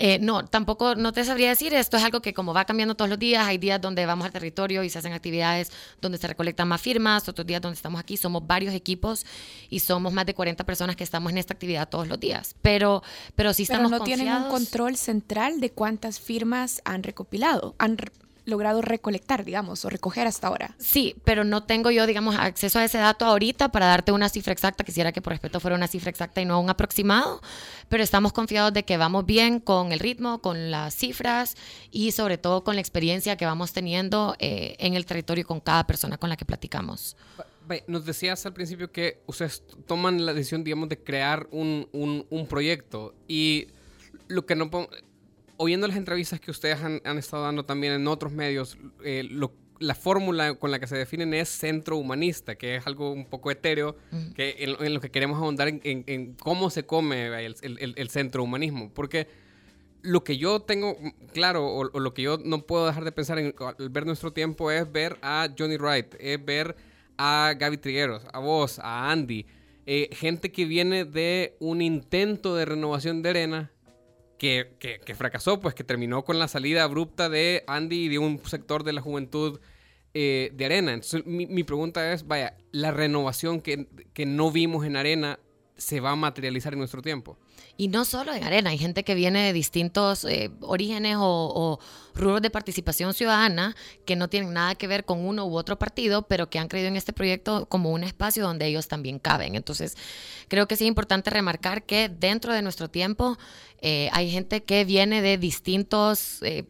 Eh, 0.03 0.19
no, 0.19 0.47
tampoco, 0.47 0.95
no 0.95 1.13
te 1.13 1.23
sabría 1.27 1.51
decir, 1.51 1.75
esto 1.75 1.99
es 1.99 2.03
algo 2.03 2.23
que 2.23 2.33
como 2.33 2.55
va 2.55 2.65
cambiando 2.65 2.95
todos 2.95 3.11
los 3.11 3.19
días, 3.19 3.47
hay 3.47 3.59
días 3.59 3.79
donde 3.79 4.07
vamos 4.07 4.25
al 4.25 4.33
territorio 4.33 4.83
y 4.83 4.89
se 4.89 4.99
hacen 4.99 5.13
actividades 5.13 5.71
donde 6.01 6.17
se 6.17 6.27
recolectan 6.27 6.67
más 6.69 6.81
firmas, 6.81 7.29
otros 7.29 7.47
días 7.47 7.61
donde 7.61 7.77
estamos 7.77 8.01
aquí, 8.01 8.17
somos 8.17 8.47
varios 8.47 8.73
equipos 8.73 9.27
y 9.69 9.81
somos 9.81 10.11
más 10.11 10.25
de 10.25 10.33
40 10.33 10.65
personas 10.65 10.97
que 10.97 11.05
estamos 11.05 11.31
en 11.33 11.37
esta 11.37 11.53
actividad 11.53 11.87
todos 11.87 12.09
los 12.09 12.19
días, 12.19 12.57
pero, 12.63 13.03
pero 13.35 13.53
sí 13.53 13.65
estamos 13.65 13.91
pero 13.91 13.99
no 13.99 14.05
tienen 14.07 14.33
un 14.33 14.49
control 14.49 14.97
central 14.97 15.61
de 15.61 15.71
cuántas 15.71 16.19
firmas 16.19 16.81
han 16.87 17.03
recopilado, 17.03 17.75
han 17.77 17.99
logrado 18.45 18.83
recolectar, 18.83 19.45
digamos, 19.45 19.85
o 19.85 19.91
recoger 19.91 20.27
hasta 20.27 20.49
ahora. 20.49 20.75
Sí, 20.79 21.17
pero 21.25 21.45
no 21.45 21.65
tengo 21.65 21.91
yo, 21.91 22.07
digamos, 22.07 22.37
acceso 22.37 22.79
a 22.79 22.85
ese 22.85 22.99
dato 22.99 23.25
ahorita 23.25 23.71
para 23.71 23.87
darte 23.87 24.13
una 24.13 24.29
cifra 24.29 24.53
exacta. 24.53 24.85
Quisiera 24.85 25.13
que 25.13 25.23
por 25.23 25.33
respeto 25.33 25.61
fuera 25.61 25.77
una 25.77 25.89
cifra 25.89 26.11
exacta 26.11 26.41
y 26.41 26.45
no 26.45 26.61
un 26.61 26.71
aproximado, 26.71 27.41
pero 27.89 28.03
estamos 28.03 28.33
confiados 28.33 28.73
de 28.73 28.85
que 28.85 28.97
vamos 28.97 29.27
bien 29.27 29.61
con 29.61 29.93
el 29.93 29.99
ritmo, 29.99 30.41
con 30.41 30.71
las 30.71 30.95
cifras 30.95 31.57
y 31.91 32.13
sobre 32.13 32.39
todo 32.39 32.65
con 32.65 32.75
la 32.75 32.81
experiencia 32.81 33.37
que 33.37 33.47
vamos 33.47 33.73
teniendo 33.73 34.37
eh, 34.39 34.77
en 34.79 34.95
el 34.95 35.07
territorio 35.07 35.47
con 35.47 35.61
cada 35.61 35.87
persona 35.87 36.19
con 36.19 36.29
la 36.29 36.37
que 36.37 36.45
platicamos. 36.45 37.17
Nos 37.87 38.05
decías 38.05 38.45
al 38.47 38.53
principio 38.53 38.91
que 38.91 39.23
ustedes 39.27 39.63
toman 39.87 40.27
la 40.27 40.35
decisión, 40.35 40.65
digamos, 40.65 40.89
de 40.89 40.99
crear 40.99 41.47
un, 41.53 41.89
un, 41.93 42.27
un 42.29 42.47
proyecto 42.49 43.15
y 43.29 43.69
lo 44.27 44.45
que 44.45 44.57
no 44.57 44.71
oyendo 45.63 45.87
las 45.87 45.99
entrevistas 45.99 46.41
que 46.41 46.51
ustedes 46.51 46.79
han, 46.81 47.19
estado 47.19 47.43
dando 47.43 47.67
también 47.67 47.93
en 47.93 48.09
otros 48.09 48.33
medios, 48.33 48.79
eh, 49.05 49.29
la 49.79 49.95
fórmula 49.95 50.55
con 50.55 50.71
la 50.71 50.81
que 50.81 50.87
se 50.87 50.97
definen 50.97 51.35
es 51.35 51.51
centro 51.51 51.99
humanista, 51.99 52.55
que 52.55 52.77
es 52.77 52.87
algo 52.87 53.13
un 53.13 53.27
poco 53.27 53.51
etéreo, 53.51 53.95
que 54.35 54.57
en, 54.59 54.95
lo 54.95 55.01
que 55.01 55.11
queremos 55.11 55.39
ahondar 55.39 55.69
en, 55.69 56.35
cómo 56.37 56.71
se 56.71 56.87
come 56.87 57.45
el, 57.45 58.09
centro 58.09 58.43
humanismo. 58.43 58.91
Porque 58.95 59.27
lo 60.01 60.25
que 60.25 60.39
yo 60.39 60.61
tengo 60.61 60.97
claro, 61.35 61.67
o, 61.67 61.85
lo 62.01 62.15
que 62.15 62.23
yo 62.23 62.39
no 62.43 62.67
puedo 62.67 62.87
dejar 62.87 63.05
de 63.05 63.13
pensar 63.13 63.39
en, 63.39 63.55
al 63.59 63.91
ver 63.91 64.07
nuestro 64.07 64.33
tiempo, 64.33 64.71
es 64.71 64.91
ver 64.91 65.19
a 65.21 65.47
Johnny 65.59 65.77
Wright, 65.77 66.15
es 66.19 66.43
ver 66.43 66.75
a 67.19 67.53
Gaby 67.59 67.77
Trigueros, 67.77 68.23
a 68.33 68.39
vos, 68.39 68.79
a 68.79 69.11
Andy, 69.11 69.45
eh, 69.85 70.09
gente 70.13 70.53
que 70.53 70.65
viene 70.65 71.05
de 71.05 71.59
un 71.61 71.83
intento 71.83 72.57
de 72.57 72.65
renovación 72.65 73.21
de 73.21 73.29
arena 73.29 73.71
que, 74.41 75.15
fracasó, 75.15 75.61
pues 75.61 75.75
que 75.75 75.85
terminó 75.85 76.25
con 76.25 76.39
la 76.39 76.49
salida 76.49 76.83
abrupta 76.83 77.29
de 77.29 77.63
Andy 77.67 78.07
y 78.07 78.09
de 78.09 78.19
un 78.19 78.41
sector 78.47 78.85
de 78.85 78.95
la 78.95 79.03
juventud 79.03 79.61
eh, 80.15 80.51
de 80.55 80.65
Arena. 80.65 80.95
Entonces, 80.95 81.27
mi, 81.27 81.63
pregunta 81.63 82.15
es, 82.15 82.27
vaya, 82.27 82.57
¿la 82.73 82.91
renovación 82.91 83.61
que, 83.61 83.87
no 84.25 84.51
vimos 84.51 84.87
en 84.87 84.97
Arena 84.97 85.39
se 85.77 86.01
va 86.01 86.13
a 86.13 86.17
materializar 86.17 86.73
en 86.73 86.79
nuestro 86.79 87.03
tiempo? 87.03 87.37
Y 87.81 87.89
no 87.89 88.05
solo 88.05 88.35
en 88.35 88.45
Arena, 88.45 88.69
hay 88.69 88.77
gente 88.77 89.05
que 89.05 89.15
viene 89.15 89.43
de 89.43 89.55
distintos 89.55 90.27
eh, 90.27 90.51
orígenes 90.61 91.17
o, 91.19 91.81
rubros 92.15 92.43
de 92.43 92.51
participación 92.51 93.15
ciudadana 93.15 93.75
que 94.05 94.17
no 94.17 94.29
tienen 94.29 94.53
nada 94.53 94.75
que 94.75 94.87
ver 94.87 95.07
con 95.07 95.25
uno 95.25 95.47
u 95.47 95.57
otro 95.57 95.79
partido, 95.79 96.29
pero 96.29 96.51
que 96.51 96.59
han 96.59 96.69
creído 96.69 96.89
en 96.89 96.97
este 96.97 97.15
proyecto 97.15 97.65
como 97.71 97.91
un 97.91 98.05
espacio 98.05 98.43
donde 98.43 98.67
ellos 98.67 98.87
también 98.87 99.19
caben. 99.19 99.55
Entonces, 99.55 99.97
creo 100.49 100.69
que 100.69 100.77
sí 100.77 100.85
es 100.85 100.89
importante 100.89 101.31
remarcar 101.31 101.85
que 101.85 102.11
dentro 102.11 102.53
de 102.53 102.61
nuestro 102.61 102.91
tiempo 102.91 103.39
eh, 103.81 104.11
hay 104.13 104.31
gente 104.31 104.63
que 104.63 104.85
viene 104.85 105.23
de 105.23 105.39
distintos... 105.39 106.43
Eh, 106.43 106.67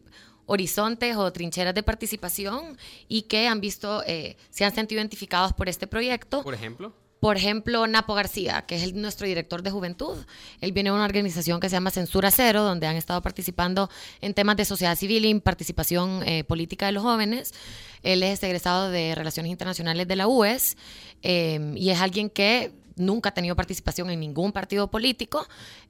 horizontes 0.47 1.15
o 1.15 1.31
trincheras 1.31 1.73
de 1.73 1.81
participación 1.81 2.77
y 3.07 3.21
que 3.21 3.47
han 3.47 3.61
visto, 3.61 4.03
se 4.49 4.65
han 4.65 4.75
sentido 4.75 4.99
identificados 4.99 5.53
por 5.53 5.69
este 5.69 5.87
proyecto. 5.87 6.43
Por 6.43 6.53
ejemplo. 6.53 6.93
Por 7.21 7.37
ejemplo, 7.37 7.85
Napo 7.85 8.15
García, 8.15 8.63
que 8.63 8.73
es 8.73 8.95
nuestro 8.95 9.27
director 9.27 9.61
de 9.61 9.69
juventud. 9.69 10.17
Él 10.59 10.71
viene 10.71 10.89
de 10.89 10.95
una 10.95 11.05
organización 11.05 11.59
que 11.59 11.69
se 11.69 11.73
llama 11.73 11.91
Censura 11.91 12.31
Cero, 12.31 12.63
donde 12.63 12.87
han 12.87 12.95
estado 12.95 13.21
participando 13.21 13.91
en 14.21 14.33
temas 14.33 14.57
de 14.57 14.65
sociedad 14.65 14.95
civil 14.95 15.25
y 15.25 15.39
participación 15.39 16.23
eh, 16.27 16.43
política 16.43 16.87
de 16.87 16.93
los 16.93 17.03
jóvenes. 17.03 17.53
Él 18.01 18.23
es 18.23 18.41
egresado 18.41 18.89
de 18.89 19.13
Relaciones 19.13 19.51
Internacionales 19.51 20.07
de 20.07 20.15
la 20.15 20.27
UES 20.27 20.77
em, 21.21 21.77
y 21.77 21.91
es 21.91 22.01
alguien 22.01 22.27
que 22.27 22.71
nunca 22.95 23.29
ha 23.29 23.33
tenido 23.35 23.55
participación 23.55 24.09
en 24.09 24.19
ningún 24.19 24.51
partido 24.51 24.89
político 24.89 25.47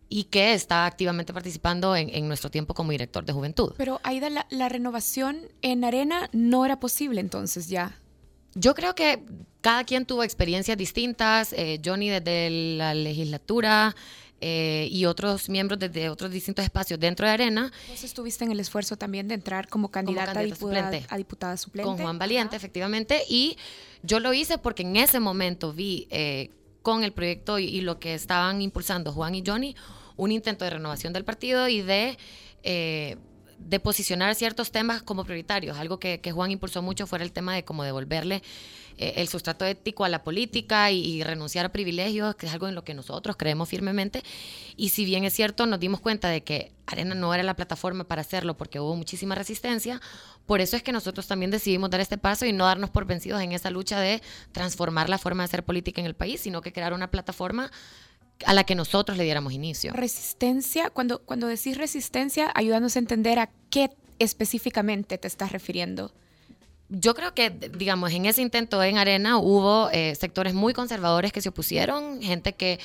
y 0.10 0.26
que 0.26 0.54
está 0.54 0.86
activamente 0.86 1.32
participando 1.32 1.96
en, 1.96 2.28
nuestro 2.28 2.52
tiempo 2.52 2.74
como 2.74 2.92
director 2.92 3.24
de 3.24 3.32
juventud. 3.32 3.74
Pero 3.78 4.02
Aida, 4.04 4.30
la, 4.30 4.48
la 4.50 4.68
renovación 4.68 5.40
en 5.62 5.86
Arena 5.86 6.30
no 6.34 6.66
era 6.66 6.82
posible 6.82 7.22
entonces 7.22 7.70
ya. 7.70 8.01
Yo 8.54 8.76
creo 8.76 8.96
que 8.96 9.24
cada 9.62 9.84
quien 9.84 10.06
tuvo 10.06 10.24
experiencias 10.24 10.78
distintas. 10.78 11.54
Eh, 11.54 11.80
Johnny 11.84 12.10
desde 12.10 12.50
la 12.78 12.94
legislatura 12.94 13.96
eh, 14.42 14.88
y 14.92 15.06
otros 15.06 15.50
miembros 15.50 15.80
desde 15.80 16.10
otros 16.10 16.32
distintos 16.32 16.66
espacios 16.66 17.00
dentro 17.00 17.28
de 17.28 17.34
Arena. 17.34 17.72
Vos 17.88 18.04
estuviste 18.04 18.44
en 18.44 18.52
el 18.52 18.60
esfuerzo 18.60 18.98
también 18.98 19.28
de 19.28 19.36
entrar 19.36 19.68
como 19.68 19.90
candidata, 19.90 20.40
a, 20.40 20.44
diputada, 21.18 21.58
suplente. 21.58 21.88
Con 21.88 21.98
Juan 21.98 22.18
Valiente, 22.18 22.56
efectivamente. 22.56 23.22
Y 23.30 23.56
yo 24.02 24.20
lo 24.20 24.34
hice 24.34 24.58
porque 24.58 24.82
en 24.82 24.98
ese 24.98 25.20
momento 25.20 25.74
vi 25.74 26.08
eh, 26.10 26.50
con 26.82 27.04
el 27.04 27.14
proyecto 27.14 27.60
y, 27.60 27.82
lo 27.82 28.00
que 28.00 28.16
estaban 28.16 28.62
impulsando 28.62 29.14
Juan 29.14 29.36
y 29.36 29.44
Johnny 29.46 29.76
un 30.18 30.32
intento 30.32 30.66
de 30.66 30.72
renovación 30.72 31.14
del 31.14 31.24
partido 31.24 31.68
y 31.68 31.82
de 31.82 32.18
de 33.68 33.80
posicionar 33.80 34.36
ciertos 34.36 34.72
temas 34.72 35.02
como 35.02 35.24
prioritarios. 35.24 35.78
Algo 35.78 36.00
que, 36.00 36.20
Juan 36.32 36.52
impulsó 36.52 36.82
mucho 36.82 37.08
fue 37.08 37.22
el 37.22 37.32
tema 37.32 37.56
de 37.56 37.64
cómo 37.64 37.84
devolverle 37.84 38.42
eh, 38.98 39.14
el 39.18 39.28
sustrato 39.28 39.66
ético 39.66 40.04
a 40.04 40.10
la 40.10 40.24
política 40.24 40.92
y, 40.92 41.24
renunciar 41.24 41.66
a 41.66 41.72
privilegios, 41.72 42.36
que 42.36 42.48
es 42.48 42.54
algo 42.54 42.68
en 42.68 42.76
lo 42.76 42.84
que 42.84 42.94
nosotros 42.94 43.36
creemos 43.38 43.70
firmemente. 43.70 44.24
Y 44.76 44.90
si 44.90 45.06
bien 45.06 45.24
es 45.24 45.34
cierto, 45.34 45.66
nos 45.66 45.80
dimos 45.80 46.02
cuenta 46.02 46.30
de 46.30 46.44
que 46.44 46.72
Arena 46.86 47.16
no 47.16 47.34
era 47.34 47.44
la 47.44 47.56
plataforma 47.56 48.04
para 48.04 48.22
hacerlo 48.22 48.58
porque 48.58 48.80
hubo 48.80 48.96
muchísima 48.96 49.36
resistencia, 49.36 50.02
por 50.46 50.60
eso 50.60 50.76
es 50.76 50.84
que 50.84 50.92
nosotros 50.92 51.28
también 51.28 51.52
decidimos 51.52 51.90
dar 51.90 52.02
este 52.02 52.18
paso 52.18 52.46
y 52.46 52.52
no 52.52 52.66
darnos 52.66 52.90
por 52.90 53.06
vencidos 53.06 53.42
en 53.42 53.54
esa 53.54 53.70
lucha 53.70 54.00
de 54.00 54.22
transformar 54.52 55.08
la 55.08 55.18
forma 55.18 55.44
de 55.44 55.46
hacer 55.46 55.64
política 55.64 56.02
en 56.02 56.08
el 56.08 56.16
país, 56.16 56.42
sino 56.42 56.62
que 56.62 56.74
crear 56.74 56.94
una 56.94 57.10
plataforma 57.10 57.72
a 58.46 58.54
la 58.54 58.64
que 58.64 58.76
nosotros 58.76 59.18
le 59.18 59.24
diéramos 59.24 59.54
inicio. 59.54 59.94
Resistencia, 59.94 60.90
cuando, 60.90 61.20
cuando 61.20 61.48
decís 61.48 61.78
resistencia, 61.78 62.52
ayúdanos 62.54 62.96
a 62.96 63.00
entender 63.00 63.40
a 63.40 63.50
qué 63.70 63.92
específicamente 64.20 65.18
te 65.18 65.28
estás 65.28 65.52
refiriendo. 65.52 66.12
Yo 66.90 67.16
creo 67.16 67.34
que, 67.34 67.50
digamos, 67.50 68.12
en 68.12 68.26
ese 68.26 68.42
intento 68.42 68.84
en 68.84 68.98
Arena 68.98 69.38
hubo 69.38 69.90
eh, 69.92 70.14
sectores 70.16 70.54
muy 70.54 70.74
conservadores 70.74 71.32
que 71.32 71.42
se 71.42 71.50
opusieron, 71.50 72.22
gente 72.22 72.54
que 72.54 72.80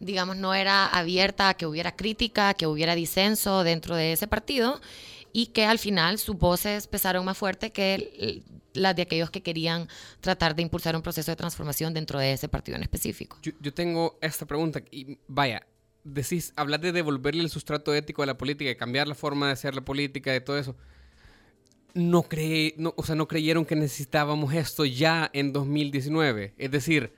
digamos, 0.00 0.36
no 0.36 0.54
era 0.54 0.86
abierta 0.86 1.48
a 1.48 1.54
que 1.54 1.66
hubiera 1.66 1.96
crítica, 1.96 2.54
que 2.54 2.66
hubiera 2.66 2.94
disenso 2.94 3.64
dentro 3.64 3.96
de 3.96 4.12
ese 4.12 4.28
partido 4.28 4.80
y 5.32 5.46
que 5.46 5.64
al 5.64 5.78
final 5.78 6.18
sus 6.18 6.36
voces 6.36 6.86
pesaron 6.86 7.24
más 7.24 7.36
fuerte 7.36 7.70
que 7.70 8.42
las 8.74 8.96
de 8.96 9.02
aquellos 9.02 9.30
que 9.30 9.42
querían 9.42 9.88
tratar 10.20 10.54
de 10.54 10.62
impulsar 10.62 10.96
un 10.96 11.02
proceso 11.02 11.30
de 11.30 11.36
transformación 11.36 11.94
dentro 11.94 12.18
de 12.18 12.32
ese 12.32 12.48
partido 12.48 12.76
en 12.76 12.82
específico. 12.82 13.38
Yo, 13.42 13.74
tengo 13.74 14.18
esta 14.20 14.46
pregunta 14.46 14.82
y 14.90 15.18
vaya, 15.26 15.66
decís, 16.04 16.52
hablar 16.56 16.80
de 16.80 16.92
devolverle 16.92 17.42
el 17.42 17.50
sustrato 17.50 17.94
ético 17.94 18.22
a 18.22 18.26
la 18.26 18.38
política, 18.38 18.68
de 18.68 18.76
cambiar 18.76 19.08
la 19.08 19.14
forma 19.14 19.46
de 19.46 19.52
hacer 19.52 19.74
la 19.74 19.82
política, 19.82 20.32
de 20.32 20.40
todo 20.40 20.58
eso. 20.58 20.76
No, 21.94 22.22
cree, 22.22 22.74
o 22.96 23.02
sea, 23.02 23.14
no 23.14 23.26
creyeron 23.26 23.64
que 23.64 23.74
necesitábamos 23.74 24.54
esto 24.54 24.84
ya 24.84 25.30
en 25.32 25.52
2019. 25.52 26.54
Es 26.56 26.70
decir, 26.70 27.12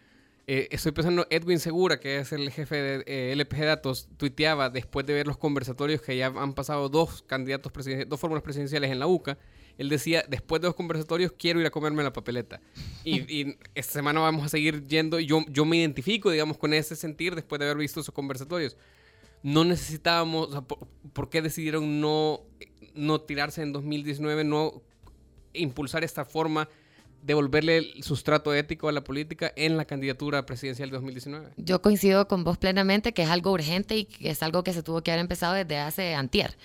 eh, 0.47 0.69
estoy 0.71 0.93
pensando, 0.93 1.27
Edwin 1.31 1.59
Segura, 1.59 2.01
que 2.01 2.19
es 2.19 2.33
el 2.33 2.51
jefe 2.51 2.77
de 2.77 3.05
eh, 3.07 3.33
LPG 3.37 3.65
Datos, 3.65 4.09
tuiteaba 4.17 4.71
después 4.71 5.07
de 5.07 5.15
ver 5.15 5.27
los 5.27 5.37
conversatorios 5.37 6.01
que 6.01 6.17
ya 6.17 6.27
han 6.27 6.55
pasado 6.55 6.89
dos 6.89 7.23
candidatos 7.23 7.73
dos 8.09 8.21
fórmulas 8.21 8.43
presidenciales 8.43 8.91
en 8.91 8.99
la 8.99 9.07
UCA. 9.07 9.39
Él 9.79 9.89
decía, 9.89 10.25
después 10.29 10.61
de 10.61 10.69
los 10.69 10.75
conversatorios 10.75 11.33
quiero 11.33 11.61
ir 11.61 11.67
a 11.67 11.71
comerme 11.71 12.03
la 12.03 12.13
papeleta. 12.13 12.61
Y, 13.05 13.57
esta 13.75 13.93
semana 13.93 14.21
vamos 14.21 14.45
a 14.45 14.49
seguir 14.49 14.87
yendo. 14.87 15.19
Y 15.21 15.27
yo, 15.27 15.45
yo 15.49 15.65
me 15.65 15.79
identifico, 15.79 16.31
digamos, 16.31 16.59
con 16.59 16.75
ese 16.75 16.97
sentir 16.97 17.35
después 17.35 17.59
de 17.59 17.67
haber 17.67 17.79
visto 17.79 18.01
esos 18.01 18.15
conversatorios. 18.15 18.77
No 19.43 19.65
necesitábamos, 19.65 20.51
¿por, 21.15 21.31
qué 21.31 21.41
decidieron 21.41 22.01
no, 22.01 22.43
no 22.95 23.23
tirarse 23.23 23.63
en 23.63 23.73
2019, 23.73 24.45
no 24.45 24.83
impulsar 25.55 26.05
esta 26.05 26.25
forma 26.25 26.69
devolverle 27.23 27.79
el 27.79 28.03
sustrato 28.03 28.55
ético 28.55 28.89
a 28.89 28.93
la 28.93 29.03
política 29.03 29.53
en 29.57 29.77
la 29.77 29.85
candidatura 29.85 30.47
presidencial 30.47 30.91
de 30.91 30.95
2019. 30.95 31.51
Yo 31.57 31.83
coincido 31.83 32.27
con 32.29 32.45
vos 32.45 32.59
plenamente 32.59 33.13
que 33.13 33.23
es 33.23 33.29
algo 33.29 33.53
urgente 33.53 33.97
y 33.97 34.05
que 34.05 34.31
es 34.31 34.43
algo 34.43 34.65
que 34.65 34.73
se 34.73 34.83
tuvo 34.83 35.03
que 35.03 35.11
haber 35.11 35.21
empezado 35.21 35.55
desde 35.55 35.79
hace 35.79 36.15
antier. 36.15 36.57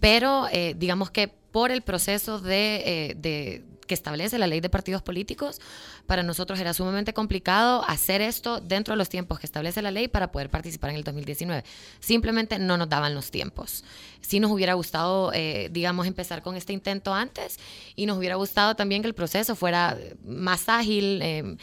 Pero 0.00 0.46
eh, 0.52 0.74
digamos 0.76 1.10
que 1.10 1.28
por 1.28 1.70
el 1.70 1.82
proceso 1.82 2.38
de, 2.38 2.82
eh, 3.10 3.14
de 3.16 3.64
que 3.86 3.94
establece 3.94 4.38
la 4.38 4.46
ley 4.46 4.60
de 4.60 4.68
partidos 4.68 5.02
políticos, 5.02 5.60
para 6.06 6.22
nosotros 6.22 6.58
era 6.60 6.74
sumamente 6.74 7.12
complicado 7.12 7.84
hacer 7.88 8.20
esto 8.20 8.60
dentro 8.60 8.92
de 8.92 8.98
los 8.98 9.08
tiempos 9.08 9.38
que 9.38 9.46
establece 9.46 9.82
la 9.82 9.90
ley 9.90 10.08
para 10.08 10.32
poder 10.32 10.50
participar 10.50 10.90
en 10.90 10.96
el 10.96 11.04
2019. 11.04 11.64
Simplemente 12.00 12.58
no 12.58 12.76
nos 12.76 12.88
daban 12.88 13.14
los 13.14 13.30
tiempos. 13.30 13.84
Sí 14.20 14.40
nos 14.40 14.50
hubiera 14.50 14.74
gustado, 14.74 15.32
eh, 15.32 15.68
digamos, 15.70 16.06
empezar 16.06 16.42
con 16.42 16.56
este 16.56 16.72
intento 16.72 17.14
antes 17.14 17.58
y 17.94 18.06
nos 18.06 18.18
hubiera 18.18 18.34
gustado 18.36 18.74
también 18.74 19.02
que 19.02 19.08
el 19.08 19.14
proceso 19.14 19.56
fuera 19.56 19.96
más 20.24 20.68
ágil. 20.68 21.20
Eh, 21.22 21.56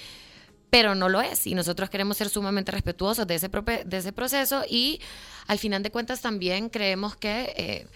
pero 0.74 0.96
no 0.96 1.08
lo 1.08 1.22
es 1.22 1.46
y 1.46 1.54
nosotros 1.54 1.92
queremos 1.92 2.18
ser 2.18 2.30
sumamente 2.30 2.72
respetuosos 2.72 3.28
de 3.28 3.36
ese, 3.36 3.48
de 3.48 3.98
ese 3.98 4.12
proceso 4.12 4.64
y 4.68 5.00
al 5.46 5.60
final 5.60 5.84
de 5.84 5.92
cuentas 5.92 6.22
también 6.22 6.68
creemos 6.70 7.16
que 7.16 7.54
eh, 7.56 7.88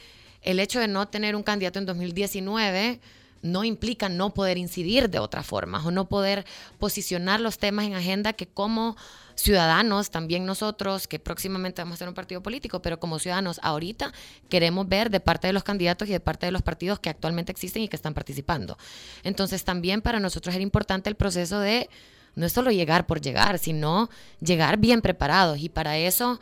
el 0.44 0.60
hecho 0.60 0.80
de 0.80 0.88
no 0.88 1.08
tener 1.08 1.36
un 1.36 1.42
candidato 1.42 1.80
en 1.80 1.88
2019 1.88 3.00
no 3.42 3.64
implica 3.64 4.10
no 4.10 4.34
poder 4.34 4.58
incidir 4.58 5.10
de 5.10 5.20
otra 5.20 5.44
forma 5.44 5.86
o 5.86 5.92
no 5.92 6.08
poder 6.10 6.46
posicionar 6.80 7.40
los 7.40 7.58
temas 7.58 7.86
en 7.86 7.96
agenda 7.96 8.34
que 8.34 8.48
como 8.48 8.96
ciudadanos, 9.36 10.10
también 10.10 10.46
nosotros, 10.46 11.08
que 11.08 11.20
próximamente 11.20 11.82
vamos 11.82 11.96
a 11.96 11.98
ser 12.00 12.08
un 12.08 12.16
partido 12.16 12.42
político, 12.42 12.82
pero 12.82 13.00
como 13.00 13.20
ciudadanos 13.20 13.60
ahorita 13.62 14.12
queremos 14.50 14.90
ver 14.90 15.10
de 15.10 15.20
parte 15.20 15.48
de 15.48 15.54
los 15.54 15.64
candidatos 15.64 16.10
y 16.10 16.12
de 16.12 16.20
parte 16.20 16.48
de 16.48 16.52
los 16.52 16.64
partidos 16.64 17.00
que 17.00 17.10
actualmente 17.10 17.52
existen 17.52 17.84
y 17.84 17.88
que 17.88 17.96
están 17.96 18.14
participando. 18.14 18.78
Entonces 19.24 19.64
también 19.64 20.02
para 20.02 20.20
nosotros 20.20 20.56
era 20.56 20.64
importante 20.64 21.10
el 21.10 21.16
proceso 21.16 21.60
de 21.60 21.90
no 22.36 22.46
es 22.46 22.54
solo 22.54 22.72
llegar 22.72 23.08
por 23.08 23.22
llegar, 23.22 23.58
sino 23.60 24.10
llegar 24.42 24.78
bien 24.78 25.02
preparados 25.02 25.60
y 25.60 25.70
para 25.70 25.98
eso... 25.98 26.40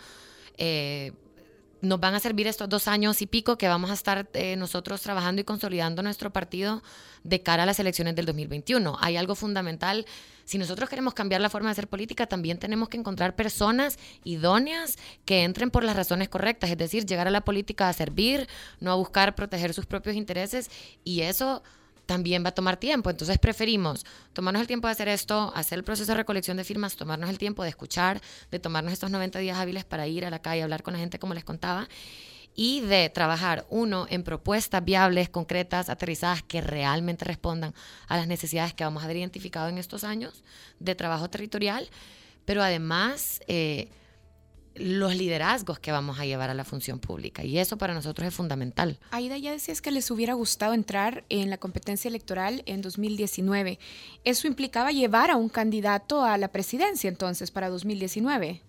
Eh, 0.57 1.11
nos 1.81 1.99
van 1.99 2.13
a 2.15 2.19
servir 2.19 2.47
estos 2.47 2.69
dos 2.69 2.87
años 2.87 3.21
y 3.21 3.27
pico 3.27 3.57
que 3.57 3.67
vamos 3.67 3.89
a 3.89 3.93
estar 3.93 4.29
eh, 4.33 4.55
nosotros 4.55 5.01
trabajando 5.01 5.41
y 5.41 5.43
consolidando 5.43 6.01
nuestro 6.01 6.31
partido 6.31 6.81
de 7.23 7.41
cara 7.41 7.63
a 7.63 7.65
las 7.65 7.79
elecciones 7.79 8.15
del 8.15 8.25
2021. 8.25 8.97
Hay 8.99 9.17
algo 9.17 9.35
fundamental. 9.35 10.05
Si 10.45 10.57
nosotros 10.57 10.89
queremos 10.89 11.13
cambiar 11.13 11.41
la 11.41 11.49
forma 11.49 11.69
de 11.69 11.73
hacer 11.73 11.87
política, 11.87 12.27
también 12.27 12.59
tenemos 12.59 12.89
que 12.89 12.97
encontrar 12.97 13.35
personas 13.35 13.97
idóneas 14.23 14.97
que 15.25 15.43
entren 15.43 15.71
por 15.71 15.83
las 15.83 15.95
razones 15.95 16.29
correctas, 16.29 16.69
es 16.69 16.77
decir, 16.77 17.05
llegar 17.05 17.27
a 17.27 17.31
la 17.31 17.41
política 17.41 17.89
a 17.89 17.93
servir, 17.93 18.47
no 18.79 18.91
a 18.91 18.95
buscar 18.95 19.35
proteger 19.35 19.73
sus 19.73 19.85
propios 19.85 20.15
intereses 20.15 20.69
y 21.03 21.21
eso 21.21 21.63
también 22.05 22.43
va 22.43 22.49
a 22.49 22.53
tomar 22.53 22.77
tiempo. 22.77 23.09
Entonces 23.09 23.37
preferimos 23.37 24.05
tomarnos 24.33 24.61
el 24.61 24.67
tiempo 24.67 24.87
de 24.87 24.93
hacer 24.93 25.07
esto, 25.07 25.51
hacer 25.55 25.79
el 25.79 25.83
proceso 25.83 26.11
de 26.11 26.17
recolección 26.17 26.57
de 26.57 26.63
firmas, 26.63 26.95
tomarnos 26.95 27.29
el 27.29 27.37
tiempo 27.37 27.63
de 27.63 27.69
escuchar, 27.69 28.21
de 28.51 28.59
tomarnos 28.59 28.93
estos 28.93 29.11
90 29.11 29.39
días 29.39 29.57
hábiles 29.57 29.85
para 29.85 30.07
ir 30.07 30.25
a 30.25 30.29
la 30.29 30.39
calle, 30.39 30.63
hablar 30.63 30.83
con 30.83 30.93
la 30.93 30.99
gente 30.99 31.19
como 31.19 31.33
les 31.33 31.43
contaba 31.43 31.87
y 32.55 32.79
de 32.79 33.09
trabajar, 33.09 33.65
uno, 33.69 34.07
en 34.09 34.23
propuestas 34.23 34.83
viables, 34.83 35.29
concretas, 35.29 35.89
aterrizadas, 35.89 36.41
que 36.41 36.61
realmente 36.61 37.25
respondan 37.25 37.73
a 38.07 38.15
las 38.15 38.27
necesidades 38.27 38.73
que 38.73 38.85
vamos 38.85 39.01
a 39.01 39.05
haber 39.05 39.17
identificado 39.17 39.67
en 39.67 39.77
estos 39.77 40.05
años 40.05 40.41
de 40.79 40.95
trabajo 40.95 41.29
territorial, 41.29 41.89
pero 42.45 42.63
además... 42.63 43.41
Eh, 43.47 43.89
los 44.75 45.15
liderazgos 45.15 45.79
que 45.79 45.91
vamos 45.91 46.19
a 46.19 46.25
llevar 46.25 46.49
a 46.49 46.53
la 46.53 46.63
función 46.63 46.99
pública. 46.99 47.43
Y 47.43 47.57
eso 47.57 47.77
para 47.77 47.93
nosotros 47.93 48.27
es 48.27 48.33
fundamental. 48.33 48.99
Aida, 49.11 49.37
ya 49.37 49.51
decías 49.51 49.81
que 49.81 49.91
les 49.91 50.11
hubiera 50.11 50.33
gustado 50.33 50.73
entrar 50.73 51.23
en 51.29 51.49
la 51.49 51.57
competencia 51.57 52.09
electoral 52.09 52.63
en 52.65 52.81
2019. 52.81 53.79
¿Eso 54.23 54.47
implicaba 54.47 54.91
llevar 54.91 55.31
a 55.31 55.37
un 55.37 55.49
candidato 55.49 56.23
a 56.23 56.37
la 56.37 56.49
presidencia 56.49 57.07
entonces 57.07 57.51
para 57.51 57.69
2019? 57.69 58.61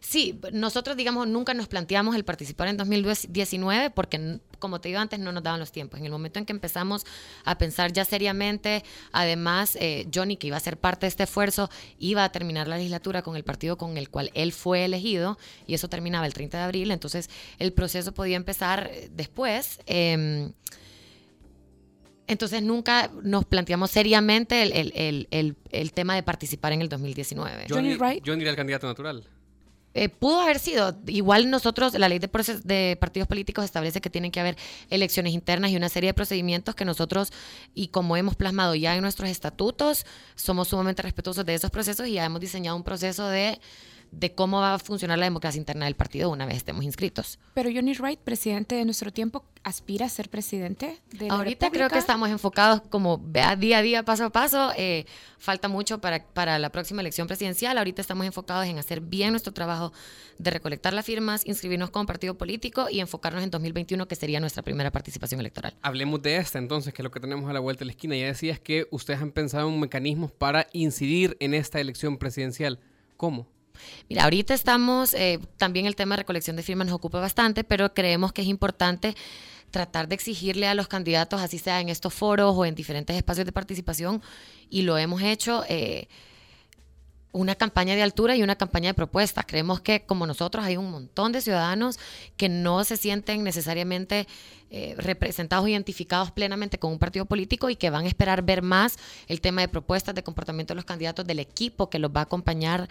Sí, 0.00 0.38
nosotros, 0.52 0.96
digamos, 0.96 1.26
nunca 1.28 1.54
nos 1.54 1.68
planteamos 1.68 2.16
el 2.16 2.24
participar 2.24 2.68
en 2.68 2.76
2019 2.76 3.90
porque, 3.90 4.40
como 4.58 4.80
te 4.80 4.88
digo 4.88 5.00
antes, 5.00 5.18
no 5.18 5.32
nos 5.32 5.42
daban 5.42 5.60
los 5.60 5.72
tiempos. 5.72 5.98
En 6.00 6.06
el 6.06 6.12
momento 6.12 6.38
en 6.38 6.46
que 6.46 6.52
empezamos 6.52 7.04
a 7.44 7.58
pensar 7.58 7.92
ya 7.92 8.04
seriamente, 8.04 8.84
además, 9.12 9.76
eh, 9.80 10.08
Johnny, 10.12 10.36
que 10.36 10.48
iba 10.48 10.56
a 10.56 10.60
ser 10.60 10.76
parte 10.76 11.06
de 11.06 11.08
este 11.08 11.24
esfuerzo, 11.24 11.70
iba 11.98 12.24
a 12.24 12.30
terminar 12.30 12.68
la 12.68 12.76
legislatura 12.76 13.22
con 13.22 13.36
el 13.36 13.44
partido 13.44 13.76
con 13.76 13.96
el 13.96 14.10
cual 14.10 14.30
él 14.34 14.52
fue 14.52 14.84
elegido 14.84 15.38
y 15.66 15.74
eso 15.74 15.88
terminaba 15.88 16.26
el 16.26 16.34
30 16.34 16.58
de 16.58 16.64
abril, 16.64 16.90
entonces 16.90 17.30
el 17.58 17.72
proceso 17.72 18.12
podía 18.12 18.36
empezar 18.36 18.90
eh, 18.92 19.10
después. 19.12 19.80
Em, 19.86 20.52
entonces 22.28 22.62
nunca 22.62 23.10
nos 23.22 23.44
planteamos 23.44 23.90
seriamente 23.90 24.62
el, 24.62 25.92
tema 25.94 26.14
de 26.14 26.22
participar 26.22 26.72
en 26.72 26.82
el 26.82 26.88
2019. 26.88 27.66
Johnny, 27.68 27.96
Johnny 28.24 28.42
era 28.42 28.50
el 28.50 28.56
candidato 28.56 28.86
natural. 28.86 29.24
Eh, 29.98 30.10
pudo 30.10 30.40
haber 30.42 30.58
sido. 30.58 30.94
Igual 31.06 31.48
nosotros, 31.48 31.94
la 31.94 32.10
ley 32.10 32.18
de, 32.18 32.28
de 32.64 32.98
partidos 33.00 33.26
políticos 33.26 33.64
establece 33.64 34.02
que 34.02 34.10
tienen 34.10 34.30
que 34.30 34.40
haber 34.40 34.56
elecciones 34.90 35.32
internas 35.32 35.70
y 35.70 35.76
una 35.76 35.88
serie 35.88 36.10
de 36.10 36.14
procedimientos 36.14 36.74
que 36.74 36.84
nosotros, 36.84 37.32
y 37.74 37.88
como 37.88 38.14
hemos 38.18 38.36
plasmado 38.36 38.74
ya 38.74 38.94
en 38.94 39.00
nuestros 39.00 39.30
estatutos, 39.30 40.04
somos 40.34 40.68
sumamente 40.68 41.00
respetuosos 41.00 41.46
de 41.46 41.54
esos 41.54 41.70
procesos 41.70 42.06
y 42.08 42.12
ya 42.12 42.26
hemos 42.26 42.42
diseñado 42.42 42.76
un 42.76 42.82
proceso 42.82 43.26
de 43.26 43.58
de 44.12 44.34
cómo 44.34 44.60
va 44.60 44.74
a 44.74 44.78
funcionar 44.78 45.18
la 45.18 45.26
democracia 45.26 45.58
interna 45.58 45.84
del 45.84 45.94
partido 45.94 46.30
una 46.30 46.46
vez 46.46 46.56
estemos 46.56 46.84
inscritos. 46.84 47.38
Pero 47.54 47.70
Johnny 47.72 47.94
Wright, 47.94 48.20
presidente 48.20 48.74
de 48.74 48.84
nuestro 48.84 49.12
tiempo, 49.12 49.44
aspira 49.62 50.06
a 50.06 50.08
ser 50.08 50.28
presidente 50.28 51.00
de 51.12 51.28
la 51.28 51.34
Ahorita 51.34 51.70
creo 51.70 51.88
que 51.88 51.98
estamos 51.98 52.28
enfocados 52.28 52.82
como 52.88 53.18
día 53.18 53.50
a 53.78 53.82
día, 53.82 54.02
paso 54.04 54.26
a 54.26 54.30
paso. 54.30 54.72
Eh, 54.76 55.06
falta 55.38 55.68
mucho 55.68 56.00
para, 56.00 56.24
para 56.24 56.58
la 56.58 56.70
próxima 56.70 57.00
elección 57.00 57.26
presidencial. 57.26 57.76
Ahorita 57.78 58.00
estamos 58.00 58.26
enfocados 58.26 58.66
en 58.66 58.78
hacer 58.78 59.00
bien 59.00 59.30
nuestro 59.30 59.52
trabajo 59.52 59.92
de 60.38 60.50
recolectar 60.50 60.92
las 60.92 61.04
firmas, 61.04 61.46
inscribirnos 61.46 61.90
como 61.90 62.06
partido 62.06 62.36
político 62.36 62.88
y 62.90 63.00
enfocarnos 63.00 63.42
en 63.42 63.50
2021, 63.50 64.06
que 64.06 64.16
sería 64.16 64.40
nuestra 64.40 64.62
primera 64.62 64.90
participación 64.90 65.40
electoral. 65.40 65.74
Hablemos 65.82 66.22
de 66.22 66.36
esta 66.36 66.58
entonces, 66.58 66.94
que 66.94 67.02
es 67.02 67.04
lo 67.04 67.10
que 67.10 67.20
tenemos 67.20 67.48
a 67.50 67.52
la 67.52 67.60
vuelta 67.60 67.80
de 67.80 67.86
la 67.86 67.92
esquina. 67.92 68.16
Ya 68.16 68.26
decías 68.26 68.60
que 68.60 68.86
ustedes 68.90 69.20
han 69.20 69.32
pensado 69.32 69.68
en 69.68 69.80
mecanismos 69.80 70.32
para 70.32 70.66
incidir 70.72 71.36
en 71.40 71.54
esta 71.54 71.80
elección 71.80 72.18
presidencial. 72.18 72.78
¿Cómo? 73.16 73.46
Mira, 74.08 74.24
ahorita 74.24 74.54
estamos, 74.54 75.14
eh, 75.14 75.38
también 75.56 75.86
el 75.86 75.96
tema 75.96 76.14
de 76.14 76.22
recolección 76.22 76.56
de 76.56 76.62
firmas 76.62 76.86
nos 76.86 76.96
ocupa 76.96 77.20
bastante, 77.20 77.64
pero 77.64 77.94
creemos 77.94 78.32
que 78.32 78.42
es 78.42 78.48
importante 78.48 79.14
tratar 79.70 80.08
de 80.08 80.14
exigirle 80.14 80.68
a 80.68 80.74
los 80.74 80.88
candidatos, 80.88 81.40
así 81.40 81.58
sea 81.58 81.80
en 81.80 81.88
estos 81.88 82.14
foros 82.14 82.54
o 82.56 82.64
en 82.64 82.74
diferentes 82.74 83.16
espacios 83.16 83.46
de 83.46 83.52
participación, 83.52 84.22
y 84.70 84.82
lo 84.82 84.96
hemos 84.98 85.22
hecho. 85.22 85.64
Eh, 85.68 86.08
una 87.36 87.54
campaña 87.54 87.94
de 87.94 88.02
altura 88.02 88.34
y 88.34 88.42
una 88.42 88.56
campaña 88.56 88.88
de 88.88 88.94
propuestas. 88.94 89.44
Creemos 89.46 89.80
que 89.80 90.06
como 90.06 90.26
nosotros 90.26 90.64
hay 90.64 90.78
un 90.78 90.90
montón 90.90 91.32
de 91.32 91.42
ciudadanos 91.42 91.98
que 92.38 92.48
no 92.48 92.82
se 92.84 92.96
sienten 92.96 93.44
necesariamente 93.44 94.26
eh, 94.68 94.94
representados, 94.98 95.68
identificados 95.68 96.32
plenamente 96.32 96.78
con 96.78 96.90
un 96.90 96.98
partido 96.98 97.24
político 97.24 97.70
y 97.70 97.76
que 97.76 97.88
van 97.88 98.04
a 98.04 98.08
esperar 98.08 98.42
ver 98.42 98.62
más 98.62 98.98
el 99.28 99.40
tema 99.40 99.60
de 99.60 99.68
propuestas 99.68 100.14
de 100.14 100.24
comportamiento 100.24 100.74
de 100.74 100.76
los 100.76 100.84
candidatos 100.84 101.24
del 101.24 101.38
equipo 101.38 101.88
que 101.88 102.00
los 102.00 102.10
va 102.10 102.20
a 102.20 102.24
acompañar 102.24 102.88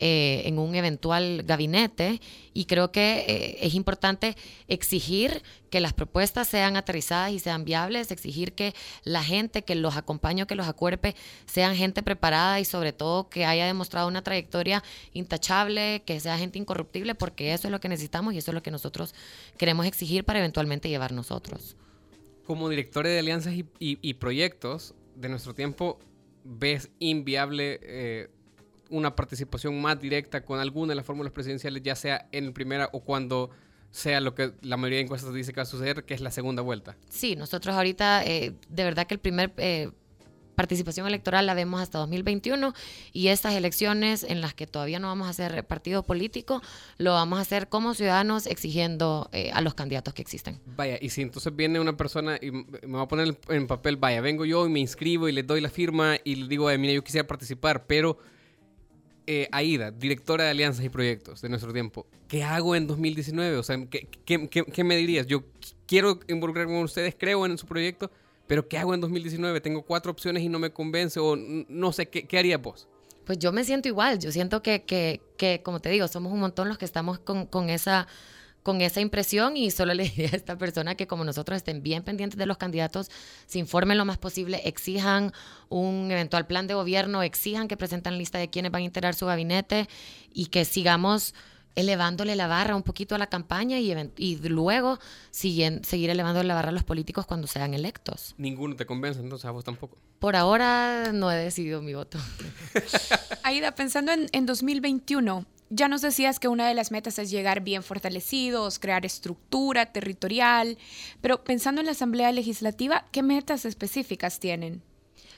eh, 0.00 0.42
en 0.46 0.58
un 0.58 0.74
eventual 0.74 1.42
gabinete. 1.44 2.20
Y 2.54 2.64
creo 2.64 2.92
que 2.92 3.26
eh, 3.28 3.58
es 3.60 3.74
importante 3.74 4.36
exigir 4.68 5.42
que 5.70 5.80
las 5.80 5.92
propuestas 5.92 6.48
sean 6.48 6.76
aterrizadas 6.76 7.32
y 7.32 7.38
sean 7.40 7.64
viables, 7.64 8.10
exigir 8.10 8.54
que 8.54 8.74
la 9.04 9.22
gente 9.22 9.64
que 9.64 9.74
los 9.74 9.96
acompañe 9.96 10.46
que 10.46 10.54
los 10.54 10.66
acuerpe 10.66 11.14
sean 11.46 11.76
gente 11.76 12.02
preparada 12.02 12.60
y 12.60 12.64
sobre 12.64 12.92
todo 12.92 13.28
que 13.28 13.44
haya 13.44 13.66
demostrado 13.66 14.08
una 14.08 14.22
trayectoria 14.22 14.82
intachable, 15.12 16.02
que 16.06 16.20
sea 16.20 16.38
gente 16.38 16.58
incorruptible, 16.58 17.14
porque 17.14 17.52
eso 17.52 17.68
es 17.68 17.72
lo 17.72 17.80
que 17.80 17.88
necesitamos 17.88 18.34
y 18.34 18.38
eso 18.38 18.50
es 18.50 18.54
lo 18.54 18.62
que 18.62 18.70
nosotros 18.70 19.14
queremos 19.56 19.84
exigir 19.84 20.24
para 20.24 20.38
eventualmente 20.38 20.88
llevar 20.88 21.12
nosotros. 21.18 21.76
Como 22.44 22.68
directores 22.68 23.12
de 23.12 23.18
alianzas 23.18 23.54
y, 23.78 24.14
proyectos 24.14 24.94
de 25.14 25.28
nuestro 25.28 25.54
tiempo, 25.54 25.98
¿ves 26.44 26.90
inviable 26.98 27.78
eh, 27.82 28.30
una 28.88 29.14
participación 29.14 29.80
más 29.80 30.00
directa 30.00 30.44
con 30.44 30.58
alguna 30.58 30.92
de 30.92 30.94
las 30.96 31.04
fórmulas 31.04 31.32
presidenciales, 31.32 31.82
ya 31.82 31.94
sea 31.94 32.28
en 32.32 32.52
primera 32.52 32.88
o 32.92 33.00
cuando 33.00 33.50
sea 33.90 34.20
lo 34.20 34.34
que 34.34 34.52
la 34.62 34.76
mayoría 34.76 34.98
de 34.98 35.04
encuestas 35.04 35.32
dice 35.34 35.52
que 35.52 35.60
va 35.60 35.62
a 35.62 35.66
suceder, 35.66 36.04
que 36.04 36.14
es 36.14 36.20
la 36.20 36.30
segunda 36.30 36.62
vuelta. 36.62 36.96
Sí, 37.08 37.36
nosotros 37.36 37.74
ahorita, 37.74 38.24
eh, 38.24 38.54
de 38.68 38.84
verdad 38.84 39.06
que 39.06 39.14
el 39.14 39.20
primer 39.20 39.52
eh, 39.56 39.90
participación 40.58 41.06
electoral 41.06 41.46
la 41.46 41.54
vemos 41.54 41.80
hasta 41.80 41.98
2021 41.98 42.74
y 43.12 43.28
estas 43.28 43.54
elecciones 43.54 44.24
en 44.24 44.40
las 44.40 44.54
que 44.54 44.66
todavía 44.66 44.98
no 44.98 45.06
vamos 45.06 45.28
a 45.28 45.30
hacer 45.30 45.64
partido 45.64 46.02
político, 46.02 46.60
lo 46.96 47.12
vamos 47.12 47.38
a 47.38 47.42
hacer 47.42 47.68
como 47.68 47.94
ciudadanos 47.94 48.48
exigiendo 48.48 49.30
eh, 49.32 49.52
a 49.54 49.60
los 49.60 49.74
candidatos 49.74 50.14
que 50.14 50.22
existen. 50.22 50.58
Vaya, 50.74 50.98
y 51.00 51.10
si 51.10 51.22
entonces 51.22 51.54
viene 51.54 51.78
una 51.78 51.96
persona 51.96 52.40
y 52.42 52.50
me 52.50 52.96
va 52.96 53.02
a 53.02 53.08
poner 53.08 53.38
en 53.48 53.68
papel, 53.68 53.98
vaya, 53.98 54.20
vengo 54.20 54.44
yo 54.44 54.66
y 54.66 54.68
me 54.68 54.80
inscribo 54.80 55.28
y 55.28 55.32
le 55.32 55.44
doy 55.44 55.60
la 55.60 55.70
firma 55.70 56.16
y 56.24 56.34
le 56.34 56.48
digo, 56.48 56.68
mira, 56.76 56.92
yo 56.92 57.04
quisiera 57.04 57.24
participar, 57.24 57.86
pero 57.86 58.18
eh, 59.28 59.48
Aida, 59.52 59.92
directora 59.92 60.42
de 60.42 60.50
alianzas 60.50 60.84
y 60.84 60.88
proyectos 60.88 61.40
de 61.40 61.48
nuestro 61.50 61.72
tiempo, 61.72 62.04
¿qué 62.26 62.42
hago 62.42 62.74
en 62.74 62.88
2019? 62.88 63.58
O 63.58 63.62
sea, 63.62 63.78
¿qué, 63.86 64.82
me 64.82 64.96
dirías? 64.96 65.28
Yo 65.28 65.44
quiero 65.86 66.18
involucrarme 66.26 66.74
con 66.74 66.82
ustedes, 66.82 67.14
creo 67.16 67.46
en 67.46 67.56
su 67.58 67.66
proyecto, 67.66 68.10
pero 68.48 68.66
¿qué 68.66 68.78
hago 68.78 68.94
en 68.94 69.00
2019? 69.00 69.60
Tengo 69.60 69.82
cuatro 69.82 70.10
opciones 70.10 70.42
y 70.42 70.48
no 70.48 70.58
me 70.58 70.72
convence 70.72 71.20
o 71.20 71.36
no 71.36 71.92
sé, 71.92 72.08
¿qué, 72.08 72.26
qué 72.26 72.38
harías 72.38 72.60
vos? 72.60 72.88
Pues 73.24 73.38
yo 73.38 73.52
me 73.52 73.62
siento 73.62 73.88
igual, 73.88 74.18
yo 74.18 74.32
siento 74.32 74.62
que, 74.62 74.82
que, 74.84 75.20
que, 75.36 75.62
como 75.62 75.80
te 75.80 75.90
digo, 75.90 76.08
somos 76.08 76.32
un 76.32 76.40
montón 76.40 76.66
los 76.66 76.78
que 76.78 76.86
estamos 76.86 77.20
con, 77.20 77.46
con 77.46 77.70
esa 77.70 78.08
con 78.62 78.82
esa 78.82 79.00
impresión 79.00 79.56
y 79.56 79.70
solo 79.70 79.94
le 79.94 80.02
diría 80.10 80.30
a 80.32 80.36
esta 80.36 80.58
persona 80.58 80.94
que 80.94 81.06
como 81.06 81.24
nosotros 81.24 81.56
estén 81.56 81.82
bien 81.82 82.02
pendientes 82.02 82.38
de 82.38 82.44
los 82.44 82.58
candidatos, 82.58 83.10
se 83.46 83.58
informen 83.58 83.96
lo 83.96 84.04
más 84.04 84.18
posible, 84.18 84.60
exijan 84.64 85.32
un 85.68 86.10
eventual 86.10 86.46
plan 86.46 86.66
de 86.66 86.74
gobierno, 86.74 87.22
exijan 87.22 87.68
que 87.68 87.76
presenten 87.78 88.18
lista 88.18 88.38
de 88.38 88.50
quienes 88.50 88.70
van 88.70 88.82
a 88.82 88.84
integrar 88.84 89.14
su 89.14 89.24
gabinete 89.24 89.88
y 90.34 90.46
que 90.46 90.64
sigamos 90.64 91.34
elevándole 91.74 92.36
la 92.36 92.46
barra 92.46 92.76
un 92.76 92.82
poquito 92.82 93.14
a 93.14 93.18
la 93.18 93.28
campaña 93.28 93.78
y, 93.78 93.92
y 94.16 94.36
luego 94.48 94.98
siguen, 95.30 95.84
seguir 95.84 96.10
elevando 96.10 96.42
la 96.42 96.54
barra 96.54 96.70
a 96.70 96.72
los 96.72 96.84
políticos 96.84 97.26
cuando 97.26 97.46
sean 97.46 97.74
electos. 97.74 98.34
Ninguno 98.38 98.76
te 98.76 98.86
convence, 98.86 99.20
entonces 99.20 99.44
a 99.44 99.50
vos 99.50 99.64
tampoco. 99.64 99.96
Por 100.18 100.36
ahora 100.36 101.12
no 101.12 101.30
he 101.30 101.36
decidido 101.36 101.80
mi 101.82 101.94
voto. 101.94 102.18
Aida, 103.42 103.74
pensando 103.74 104.12
en, 104.12 104.26
en 104.32 104.46
2021, 104.46 105.46
ya 105.70 105.88
nos 105.88 106.00
decías 106.00 106.38
que 106.38 106.48
una 106.48 106.66
de 106.66 106.74
las 106.74 106.90
metas 106.90 107.18
es 107.18 107.30
llegar 107.30 107.60
bien 107.60 107.82
fortalecidos, 107.82 108.78
crear 108.78 109.04
estructura 109.04 109.86
territorial, 109.86 110.78
pero 111.20 111.44
pensando 111.44 111.80
en 111.80 111.86
la 111.86 111.92
Asamblea 111.92 112.32
Legislativa, 112.32 113.04
¿qué 113.12 113.22
metas 113.22 113.64
específicas 113.64 114.40
tienen? 114.40 114.82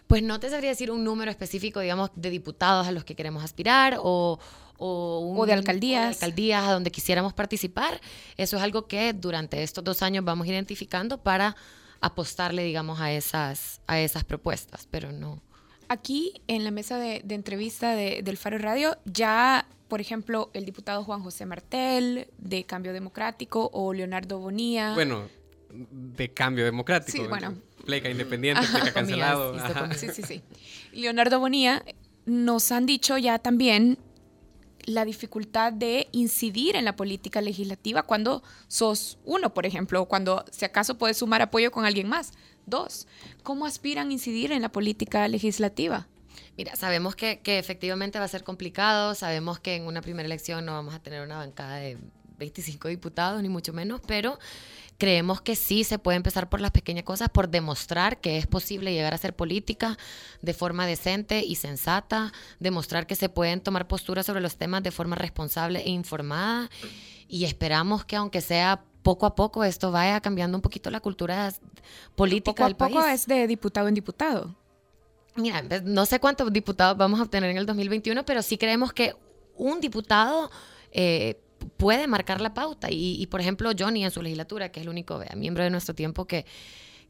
Pues 0.07 0.23
no 0.23 0.41
te 0.41 0.51
sabría 0.51 0.71
decir 0.71 0.91
un 0.91 1.05
número 1.05 1.31
específico, 1.31 1.81
digamos, 1.81 2.11
de 2.17 2.31
diputados 2.31 2.87
a 2.87 2.93
los 2.93 3.05
que 3.05 3.15
queremos 3.15 3.45
aspirar 3.45 3.99
o, 4.03 4.39
o, 4.81 5.45
de 5.47 5.53
alcaldías. 5.53 6.17
alcaldías 6.17 6.67
a 6.67 6.73
donde 6.73 6.91
quisiéramos 6.91 7.33
participar. 7.33 8.01
Eso 8.37 8.57
es 8.57 8.63
algo 8.63 8.87
que 8.87 9.13
durante 9.13 9.63
estos 9.63 9.85
dos 9.85 10.03
años 10.03 10.25
vamos 10.25 10.47
identificando 10.47 11.23
para 11.23 11.55
apostarle, 12.01 12.65
digamos, 12.65 13.01
a 13.01 13.13
esas, 13.13 13.83
a 13.87 14.01
esas 14.01 14.25
propuestas, 14.25 14.89
pero 14.91 15.13
no. 15.13 15.43
Aquí 15.89 16.41
en 16.47 16.65
la 16.65 16.71
mesa 16.71 16.99
de, 16.99 17.23
entrevista 17.29 17.95
del 17.95 18.37
Faro 18.37 18.59
Radio 18.59 18.97
ya 19.05 19.67
por 19.89 20.01
ejemplo, 20.01 20.51
el 20.55 20.65
diputado 20.65 21.03
Juan 21.03 21.21
José 21.21 21.47
Martel 21.47 22.29
de 22.39 22.63
Cambio 22.63 22.93
Democrático 22.93 23.71
o 23.73 23.93
Leonardo 23.93 24.39
Bonilla. 24.39 24.95
Bueno, 24.95 25.29
de 25.73 26.33
Cambio 26.33 26.65
Democrático. 26.65 27.19
Sí, 27.19 27.29
bueno. 27.29 27.57
Pleca 27.85 28.09
independiente, 28.09 28.65
pleca 28.69 28.93
cancelado. 28.93 29.57
Sí, 29.97 30.09
sí, 30.13 30.23
sí. 30.23 30.43
Leonardo 30.93 31.41
Bonilla 31.41 31.85
nos 32.25 32.71
han 32.71 32.87
dicho 32.87 33.19
ya 33.19 33.41
también 33.41 33.99
la 34.87 35.05
dificultad 35.05 35.73
de 35.73 36.09
incidir 36.13 36.77
en 36.77 36.85
la 36.85 36.97
política 36.97 37.41
legislativa 37.41 38.03
cuando 38.03 38.43
sos 38.69 39.19
uno, 39.25 39.55
por 39.55 39.67
ejemplo, 39.67 40.03
o 40.03 40.07
cuando 40.07 40.45
si 40.51 40.65
acaso 40.65 40.99
puedes 40.99 41.19
sumar 41.19 41.43
apoyo 41.43 41.71
con 41.71 41.85
alguien 41.85 42.09
más. 42.09 42.33
Dos, 42.67 43.07
¿cómo 43.43 43.67
aspiran 43.67 44.11
a 44.11 44.13
incidir 44.13 44.53
en 44.53 44.63
la 44.63 44.71
política 44.71 45.27
legislativa? 45.29 46.07
Mira, 46.57 46.77
sabemos 46.77 47.17
que, 47.17 47.41
que, 47.41 47.59
efectivamente 47.59 48.19
va 48.19 48.27
a 48.27 48.29
ser 48.29 48.45
complicado, 48.45 49.15
sabemos 49.15 49.59
que 49.59 49.77
en 49.77 49.87
una 49.87 50.03
primera 50.03 50.27
elección 50.27 50.65
no 50.65 50.73
vamos 50.73 50.95
a 50.95 51.01
tener 51.01 51.23
una 51.23 51.39
bancada 51.39 51.77
de 51.77 51.99
25 52.39 52.89
diputados, 52.89 53.43
ni 53.43 53.49
mucho 53.49 53.73
menos, 53.73 54.01
pero 54.07 54.39
creemos 55.01 55.41
que 55.41 55.57
sí 55.57 55.83
se 55.83 55.99
puede 55.99 56.17
empezar 56.17 56.51
por 56.51 56.61
las 56.61 56.71
pequeñas 56.73 57.05
cosas, 57.05 57.31
por 57.31 57.49
demostrar 57.49 58.21
que 58.21 58.37
es 58.37 58.47
posible 58.47 58.93
llegar 58.93 59.15
a 59.15 59.17
hacer 59.17 59.35
política 59.35 59.97
de 60.43 60.53
forma 60.53 60.87
decente 60.87 61.43
y 61.43 61.57
sensata, 61.57 62.33
demostrar 62.61 63.07
que 63.07 63.17
se 63.17 63.31
pueden 63.31 63.63
tomar 63.63 63.89
posturas 63.89 64.27
sobre 64.27 64.43
los 64.43 64.57
temas 64.57 64.83
de 64.83 64.91
forma 64.91 65.17
responsable 65.17 65.81
e 65.81 65.89
informada 65.89 66.69
y 67.27 67.47
esperamos 67.47 68.05
que 68.05 68.17
aunque 68.17 68.43
sea 68.43 68.85
poco 69.03 69.25
a 69.25 69.35
poco 69.35 69.65
esto 69.65 69.91
vaya 69.91 70.21
cambiando 70.21 70.59
un 70.59 70.63
poquito 70.63 70.91
la 70.91 71.01
cultura 71.01 71.51
política 72.15 72.53
poco 72.53 72.65
del 72.65 72.77
país. 72.77 72.95
Poco 72.95 73.09
es 73.09 73.27
de 73.27 73.47
diputado 73.47 73.89
en 73.89 73.95
diputado. 73.95 74.55
Mira, 75.35 75.63
no 75.83 76.05
sé 76.05 76.21
cuántos 76.21 76.53
diputados 76.53 76.99
vamos 76.99 77.21
a 77.21 77.23
obtener 77.23 77.49
en 77.49 77.57
el 77.57 77.65
2021, 77.65 78.27
pero 78.27 78.43
sí 78.43 78.59
creemos 78.59 78.93
que 78.93 79.17
un 79.57 79.81
diputado 79.81 80.51
eh, 80.93 81.41
puede 81.77 82.07
marcar 82.07 82.41
la 82.41 82.55
pauta. 82.55 82.89
Y, 82.91 83.27
por 83.27 83.41
ejemplo, 83.41 83.71
Johnny 83.79 84.05
en 84.05 84.11
su 84.11 84.23
legislatura, 84.23 84.71
que 84.71 84.81
es 84.81 84.85
el 84.85 84.91
único 84.91 85.23
miembro 85.37 85.65
de 85.65 85.71
nuestro 85.71 85.95
tiempo 85.95 86.27
que, 86.27 86.47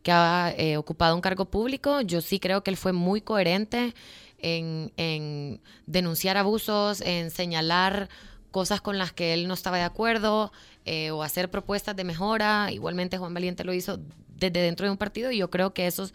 que 0.02 0.12
ha 0.12 0.54
eh, 0.56 0.76
ocupado 0.76 1.14
un 1.14 1.20
cargo 1.20 1.46
público, 1.46 2.00
yo 2.00 2.20
sí 2.20 2.38
creo 2.38 2.62
que 2.62 2.70
él 2.70 2.76
fue 2.76 2.92
muy 2.92 3.20
coherente 3.20 3.94
en, 4.38 5.60
denunciar 5.86 6.36
abusos, 6.36 7.00
en 7.00 7.30
señalar 7.30 8.08
cosas 8.50 8.80
con 8.80 8.98
las 8.98 9.12
que 9.12 9.34
él 9.34 9.46
no 9.46 9.54
estaba 9.54 9.76
de 9.76 9.84
acuerdo 9.84 10.52
eh, 10.84 11.10
o 11.10 11.22
hacer 11.22 11.50
propuestas 11.50 11.94
de 11.96 12.04
mejora. 12.04 12.70
Igualmente 12.72 13.18
Juan 13.18 13.34
Valiente 13.34 13.64
lo 13.64 13.72
hizo 13.72 14.00
desde 14.36 14.62
dentro 14.62 14.86
de 14.86 14.92
un 14.92 14.98
partido 14.98 15.30
y 15.30 15.38
yo 15.38 15.50
creo 15.50 15.72
que 15.72 15.86
esos 15.86 16.14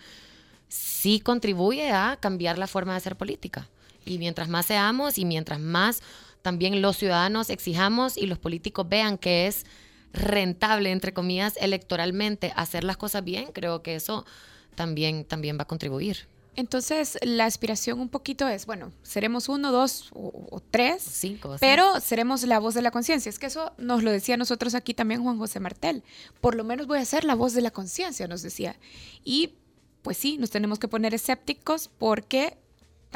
sí 0.67 1.19
contribuye 1.19 1.91
a 1.91 2.17
cambiar 2.19 2.57
la 2.57 2.67
forma 2.67 2.93
de 2.93 2.97
hacer 2.97 3.15
política. 3.15 3.69
Y 4.05 4.17
mientras 4.17 4.49
más 4.49 4.65
seamos 4.65 5.17
y 5.17 5.25
mientras 5.25 5.59
más 5.59 6.01
también 6.45 6.79
los 6.79 6.97
ciudadanos 6.97 7.49
exijamos 7.49 8.17
y 8.17 8.27
los 8.27 8.37
políticos 8.37 8.87
vean 8.87 9.17
que 9.17 9.47
es 9.47 9.65
rentable, 10.13 10.91
entre 10.91 11.11
comillas, 11.11 11.57
electoralmente 11.59 12.53
hacer 12.55 12.83
las 12.83 12.97
cosas 12.97 13.23
bien, 13.23 13.47
creo 13.51 13.81
que 13.81 13.95
eso 13.95 14.27
también, 14.75 15.25
también 15.25 15.57
va 15.57 15.63
a 15.63 15.65
contribuir. 15.65 16.27
Entonces, 16.55 17.17
la 17.23 17.45
aspiración 17.45 17.99
un 17.99 18.09
poquito 18.09 18.47
es, 18.47 18.67
bueno, 18.67 18.91
seremos 19.01 19.49
uno, 19.49 19.71
dos 19.71 20.11
o, 20.13 20.61
tres, 20.69 21.01
cinco, 21.01 21.55
pero 21.59 21.99
seremos 21.99 22.43
la 22.43 22.59
voz 22.59 22.75
de 22.75 22.83
la 22.83 22.91
conciencia. 22.91 23.31
Es 23.31 23.39
que 23.39 23.47
eso 23.47 23.73
nos 23.79 24.03
lo 24.03 24.11
decía 24.11 24.37
nosotros 24.37 24.75
aquí 24.75 24.93
también 24.93 25.23
Juan 25.23 25.39
José 25.39 25.59
Martel. 25.59 26.03
Por 26.41 26.53
lo 26.53 26.63
menos 26.63 26.85
voy 26.85 26.99
a 26.99 27.05
ser 27.05 27.23
la 27.23 27.33
voz 27.33 27.55
de 27.55 27.61
la 27.61 27.71
conciencia, 27.71 28.27
nos 28.27 28.43
decía. 28.43 28.75
Y 29.23 29.55
pues 30.03 30.17
sí, 30.17 30.37
nos 30.37 30.51
tenemos 30.51 30.77
que 30.77 30.87
poner 30.87 31.15
escépticos 31.15 31.89
porque 31.97 32.55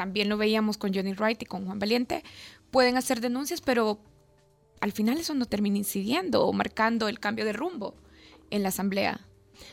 también 0.00 0.30
lo 0.30 0.38
veíamos 0.38 0.78
con 0.78 0.94
Johnny 0.94 1.12
Wright 1.12 1.42
y 1.42 1.44
con 1.44 1.66
Juan 1.66 1.78
Valiente, 1.78 2.24
pueden 2.70 2.96
hacer 2.96 3.20
denuncias, 3.20 3.60
pero 3.60 4.00
al 4.80 4.92
final 4.92 5.18
eso 5.18 5.34
no 5.34 5.46
termina 5.46 5.78
incidiendo 5.78 6.44
o 6.44 6.52
marcando 6.52 7.08
el 7.08 7.20
cambio 7.20 7.44
de 7.44 7.52
rumbo 7.52 7.94
en 8.50 8.62
la 8.62 8.70
asamblea. 8.70 9.20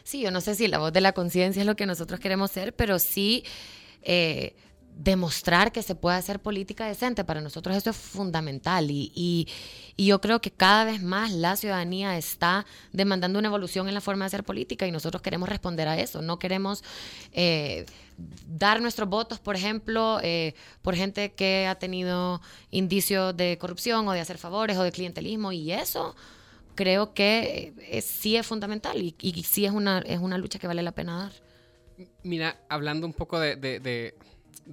Sí, 0.03 0.21
yo 0.21 0.31
no 0.31 0.41
sé 0.41 0.55
si 0.55 0.67
la 0.67 0.79
voz 0.79 0.91
de 0.91 1.01
la 1.01 1.13
conciencia 1.13 1.61
es 1.61 1.65
lo 1.65 1.75
que 1.75 1.85
nosotros 1.85 2.19
queremos 2.19 2.51
ser, 2.51 2.75
pero 2.75 2.99
sí 2.99 3.43
eh, 4.01 4.55
demostrar 4.97 5.71
que 5.71 5.83
se 5.83 5.95
puede 5.95 6.17
hacer 6.17 6.39
política 6.39 6.85
decente. 6.85 7.23
Para 7.23 7.41
nosotros 7.41 7.75
eso 7.75 7.91
es 7.91 7.95
fundamental 7.95 8.89
y, 8.91 9.11
y, 9.15 9.47
yo 10.05 10.21
creo 10.21 10.41
que 10.41 10.51
cada 10.51 10.85
vez 10.85 11.01
más 11.01 11.31
la 11.31 11.55
ciudadanía 11.55 12.17
está 12.17 12.65
demandando 12.93 13.39
una 13.39 13.47
evolución 13.47 13.87
en 13.87 13.93
la 13.93 14.01
forma 14.01 14.25
de 14.25 14.27
hacer 14.27 14.43
política 14.43 14.85
y 14.85 14.91
nosotros 14.91 15.21
queremos 15.21 15.49
responder 15.49 15.87
a 15.87 15.99
eso. 15.99 16.21
No 16.21 16.37
queremos 16.37 16.83
eh, 17.31 17.85
dar 18.47 18.81
nuestros 18.81 19.09
votos, 19.09 19.39
por 19.39 19.55
ejemplo, 19.55 20.19
eh, 20.21 20.53
por 20.81 20.95
gente 20.95 21.33
que 21.33 21.67
ha 21.67 21.75
tenido 21.75 22.41
indicios 22.71 23.35
de 23.35 23.57
corrupción 23.57 24.07
o 24.07 24.11
de 24.11 24.19
hacer 24.19 24.37
favores 24.37 24.77
o 24.77 24.83
de 24.83 24.91
clientelismo 24.91 25.51
y 25.51 25.71
eso 25.71 26.15
creo 26.75 27.13
que 27.13 27.73
eh, 27.79 28.01
sí 28.01 28.37
es 28.37 28.45
fundamental 28.45 29.01
y, 29.01 29.43
sí 29.43 29.65
es 29.65 29.71
una, 29.71 29.99
es 29.99 30.19
una 30.19 30.37
lucha 30.37 30.59
que 30.59 30.67
vale 30.67 30.83
la 30.83 30.93
pena 30.93 31.17
dar. 31.17 31.31
Mira, 32.23 32.59
hablando 32.69 33.07
un 33.07 33.13
poco 33.13 33.39
de, 33.39 34.15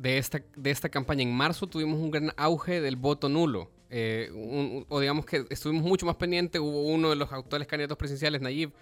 esta, 0.03 0.43
de 0.57 0.71
esta 0.71 0.89
campaña, 0.89 1.23
en 1.23 1.33
marzo 1.33 1.67
tuvimos 1.67 1.99
un 1.99 2.11
gran 2.11 2.33
auge 2.37 2.81
del 2.81 2.97
voto 2.97 3.29
nulo. 3.29 3.71
Eh, 3.91 4.85
o 4.89 5.01
digamos 5.01 5.25
que 5.25 5.47
estuvimos 5.51 5.85
mucho 5.85 6.05
más 6.07 6.17
pendientes, 6.17 6.61
hubo 6.61 6.83
uno 6.85 7.11
de 7.11 7.17
los 7.17 7.33
actuales 7.33 7.69
candidatos 7.69 7.97
presidenciales, 7.97 8.41
Nayib, 8.41 8.73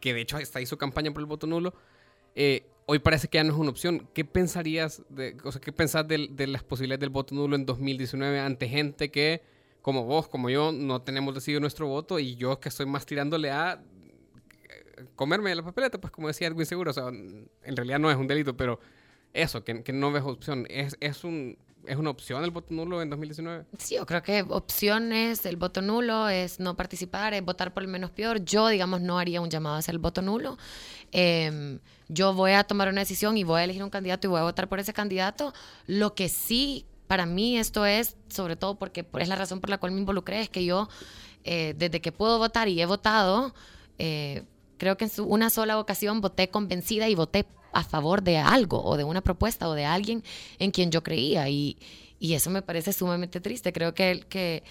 que 0.00 0.12
de 0.12 0.20
hecho 0.20 0.36
hasta 0.36 0.60
hizo 0.60 0.76
campaña 0.76 1.10
por 1.12 1.20
el 1.20 1.26
voto 1.26 1.46
nulo. 1.46 1.74
Eh, 2.34 2.66
hoy 2.86 2.98
parece 2.98 3.28
que 3.28 3.38
ya 3.38 3.44
no 3.44 3.52
es 3.52 3.58
una 3.58 3.70
opción. 3.70 4.06
¿Qué 4.12 4.24
pensarías, 4.24 5.02
de, 5.08 5.36
o 5.44 5.52
sea, 5.52 5.60
qué 5.60 5.72
pensás 5.72 6.06
de, 6.06 6.28
de, 6.30 6.46
las 6.46 6.62
posibilidades 6.62 7.00
del 7.00 7.10
voto 7.10 7.34
nulo 7.34 7.56
en 7.56 7.64
2019 7.64 8.40
ante 8.40 8.68
gente 8.68 9.10
que, 9.10 9.42
como 9.80 10.04
vos, 10.04 10.28
como 10.28 10.50
yo, 10.50 10.72
no 10.72 11.00
tenemos 11.02 11.34
decidido 11.34 11.60
nuestro 11.60 11.86
voto 11.88 12.18
y 12.18 12.36
yo 12.36 12.60
que 12.60 12.68
estoy 12.68 12.86
más 12.86 13.06
tirándole 13.06 13.50
a 13.50 13.82
comerme 15.14 15.54
la 15.54 15.62
papeleta, 15.62 15.98
pues 15.98 16.12
como 16.12 16.28
decía 16.28 16.48
Edwin 16.48 16.66
Seguro, 16.66 16.90
o 16.90 16.94
sea, 16.94 17.08
en 17.08 17.76
realidad 17.76 17.98
no 17.98 18.10
es 18.10 18.16
un 18.16 18.26
delito, 18.26 18.56
pero 18.56 18.80
eso, 19.32 19.64
que, 19.64 19.82
que 19.82 19.92
no 19.92 20.12
ves 20.12 20.22
opción, 20.24 20.66
es, 20.68 20.96
es 21.00 21.24
un... 21.24 21.58
¿Es 21.86 21.96
una 21.96 22.10
opción 22.10 22.44
el 22.44 22.50
voto 22.50 22.74
nulo 22.74 23.00
en 23.00 23.08
2019? 23.08 23.64
Sí, 23.78 23.94
yo 23.94 24.04
creo 24.04 24.22
que 24.22 24.42
opción 24.42 25.10
es 25.10 25.46
el 25.46 25.56
voto 25.56 25.80
nulo, 25.80 26.28
es 26.28 26.60
no 26.60 26.76
participar, 26.76 27.32
es 27.32 27.42
votar 27.42 27.72
por 27.72 27.82
el 27.82 27.88
menos 27.88 28.10
peor. 28.10 28.44
Yo, 28.44 28.68
digamos, 28.68 29.00
no 29.00 29.18
haría 29.18 29.40
un 29.40 29.48
llamado 29.48 29.76
a 29.76 29.78
hacer 29.78 29.94
el 29.94 29.98
voto 29.98 30.20
nulo. 30.20 30.58
Eh, 31.12 31.78
yo 32.08 32.34
voy 32.34 32.52
a 32.52 32.64
tomar 32.64 32.88
una 32.88 33.00
decisión 33.00 33.38
y 33.38 33.44
voy 33.44 33.60
a 33.60 33.64
elegir 33.64 33.82
un 33.82 33.88
candidato 33.88 34.26
y 34.26 34.30
voy 34.30 34.40
a 34.40 34.42
votar 34.42 34.68
por 34.68 34.80
ese 34.80 34.92
candidato. 34.92 35.54
Lo 35.86 36.14
que 36.14 36.28
sí, 36.28 36.84
para 37.06 37.24
mí 37.24 37.56
esto 37.58 37.86
es, 37.86 38.16
sobre 38.28 38.56
todo 38.56 38.78
porque 38.78 39.06
es 39.18 39.28
la 39.28 39.36
razón 39.36 39.60
por 39.60 39.70
la 39.70 39.78
cual 39.78 39.92
me 39.92 40.00
involucré, 40.00 40.42
es 40.42 40.50
que 40.50 40.66
yo, 40.66 40.90
eh, 41.44 41.74
desde 41.78 42.02
que 42.02 42.12
puedo 42.12 42.36
votar 42.38 42.68
y 42.68 42.82
he 42.82 42.86
votado, 42.86 43.54
eh, 43.98 44.44
Creo 44.78 44.96
que 44.96 45.04
en 45.04 45.10
una 45.26 45.50
sola 45.50 45.78
ocasión 45.78 46.20
voté 46.20 46.48
convencida 46.48 47.08
y 47.08 47.14
voté 47.14 47.46
a 47.72 47.84
favor 47.84 48.22
de 48.22 48.38
algo 48.38 48.82
o 48.82 48.96
de 48.96 49.04
una 49.04 49.20
propuesta 49.20 49.68
o 49.68 49.74
de 49.74 49.84
alguien 49.84 50.24
en 50.58 50.70
quien 50.70 50.90
yo 50.90 51.02
creía 51.02 51.48
y, 51.48 51.76
y 52.18 52.34
eso 52.34 52.50
me 52.50 52.62
parece 52.62 52.92
sumamente 52.92 53.40
triste. 53.40 53.72
Creo 53.72 53.94
que, 53.94 54.24
que, 54.28 54.62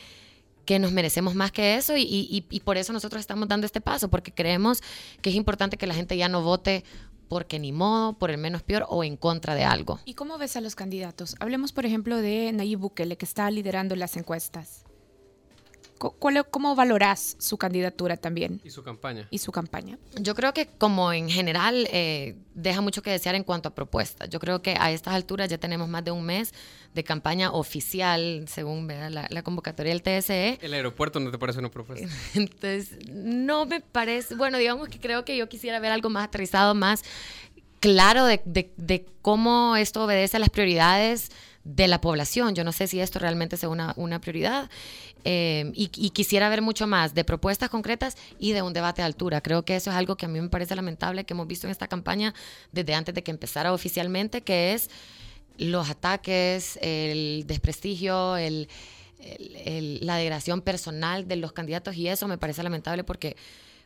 que 0.65 0.79
nos 0.79 0.91
merecemos 0.91 1.35
más 1.35 1.51
que 1.51 1.75
eso 1.75 1.95
y, 1.95 2.01
y, 2.01 2.45
y, 2.49 2.59
por 2.61 2.77
eso 2.77 2.93
nosotros 2.93 3.19
estamos 3.19 3.47
dando 3.47 3.65
este 3.65 3.81
paso, 3.81 4.09
porque 4.09 4.33
creemos 4.33 4.81
que 5.21 5.29
es 5.29 5.35
importante 5.35 5.77
que 5.77 5.87
la 5.87 5.93
gente 5.93 6.17
ya 6.17 6.29
no 6.29 6.41
vote 6.41 6.83
porque 7.27 7.59
ni 7.59 7.71
modo, 7.71 8.13
por 8.13 8.31
el 8.31 8.37
menos 8.37 8.63
peor 8.63 8.85
o 8.89 9.03
en 9.03 9.17
contra 9.17 9.53
de 9.53 9.65
algo. 9.65 9.99
¿Y 10.05 10.13
cómo 10.13 10.37
ves 10.37 10.55
a 10.55 10.61
los 10.61 10.75
candidatos? 10.75 11.35
Hablemos, 11.39 11.73
por 11.73 11.85
ejemplo, 11.85 12.17
de 12.17 12.51
Nayib 12.53 12.79
Bukele, 12.79 13.17
que 13.17 13.25
está 13.25 13.51
liderando 13.51 13.95
las 13.95 14.15
encuestas. 14.15 14.86
¿Cómo 15.97 16.75
valorás 16.75 17.35
su 17.39 17.57
candidatura 17.57 18.17
también? 18.17 18.61
Y 18.63 18.69
su 18.69 18.83
campaña. 18.83 19.27
Y 19.31 19.37
su 19.39 19.51
campaña. 19.51 19.97
Yo 20.19 20.35
creo 20.35 20.53
que 20.53 20.67
como 20.67 21.11
en 21.13 21.29
general 21.29 21.87
eh, 21.91 22.35
deja 22.53 22.81
mucho 22.81 23.01
que 23.01 23.11
desear 23.11 23.35
en 23.35 23.43
cuanto 23.43 23.69
a 23.69 23.75
propuestas. 23.75 24.29
Yo 24.29 24.39
creo 24.39 24.61
que 24.61 24.75
a 24.79 24.91
estas 24.91 25.13
alturas 25.13 25.49
ya 25.49 25.57
tenemos 25.57 25.87
más 25.87 26.03
de 26.03 26.11
un 26.11 26.23
mes 26.25 26.53
de 26.93 27.03
campaña 27.03 27.51
oficial, 27.51 28.45
según 28.47 28.87
la, 28.87 29.27
la, 29.29 29.43
convocatoria 29.43 29.93
del 29.93 30.01
TSE. 30.01 30.57
¿El 30.61 30.73
aeropuerto 30.73 31.19
no 31.19 31.31
te 31.31 31.37
parece 31.37 31.59
una 31.59 31.69
propuesta? 31.69 32.07
Entonces, 32.33 32.97
no 33.09 33.65
me 33.65 33.81
parece, 33.81 34.35
bueno, 34.35 34.57
digamos 34.57 34.89
que 34.89 34.99
creo 34.99 35.23
que 35.23 35.37
yo 35.37 35.47
quisiera 35.47 35.79
ver 35.79 35.91
algo 35.91 36.09
más 36.09 36.25
aterrizado, 36.25 36.73
más 36.73 37.03
claro 37.79 38.25
de, 38.25 38.41
de, 38.45 38.73
de 38.77 39.05
cómo 39.21 39.75
esto 39.75 40.03
obedece 40.03 40.37
a 40.37 40.39
las 40.39 40.49
prioridades 40.49 41.29
de 41.67 41.87
la 41.87 41.99
población. 41.99 42.55
Yo 42.55 42.63
no 42.63 42.71
sé 42.71 42.87
si 42.87 42.99
esto 42.99 43.19
realmente 43.19 43.57
sea 43.57 43.69
una, 43.69 43.93
una 43.97 44.21
prioridad. 44.21 44.69
Eh, 45.25 45.71
y, 45.75 45.87
quisiera 46.11 46.47
ver 46.47 46.61
mucho 46.61 46.87
más 46.87 47.13
de 47.13 47.25
propuestas 47.25 47.69
concretas 47.69 48.15
y 48.39 48.53
de 48.53 48.61
un 48.61 48.71
debate 48.71 49.01
de 49.01 49.05
altura. 49.05 49.41
Creo 49.41 49.65
que 49.65 49.75
eso 49.75 49.89
es 49.89 49.95
algo 49.97 50.15
que 50.15 50.25
a 50.25 50.29
mí 50.29 50.39
me 50.39 50.47
parece 50.47 50.75
lamentable 50.75 51.25
que 51.25 51.33
hemos 51.33 51.47
visto 51.47 51.67
en 51.67 51.71
esta 51.71 51.87
campaña 51.87 52.33
desde 52.71 52.93
antes 52.93 53.13
de 53.13 53.23
que 53.23 53.31
empezara 53.31 53.73
oficialmente, 53.73 54.41
que 54.41 54.73
es 54.73 54.89
los 55.57 55.89
ataques, 55.89 56.79
el 56.81 57.43
desprestigio, 57.47 58.37
el, 58.37 58.69
la 60.01 60.15
degradación 60.15 60.61
personal 60.61 61.27
de 61.27 61.35
los 61.35 61.51
candidatos 61.51 61.97
y 61.97 62.07
eso 62.07 62.27
me 62.27 62.37
parece 62.37 62.63
lamentable 62.63 63.03
porque, 63.03 63.35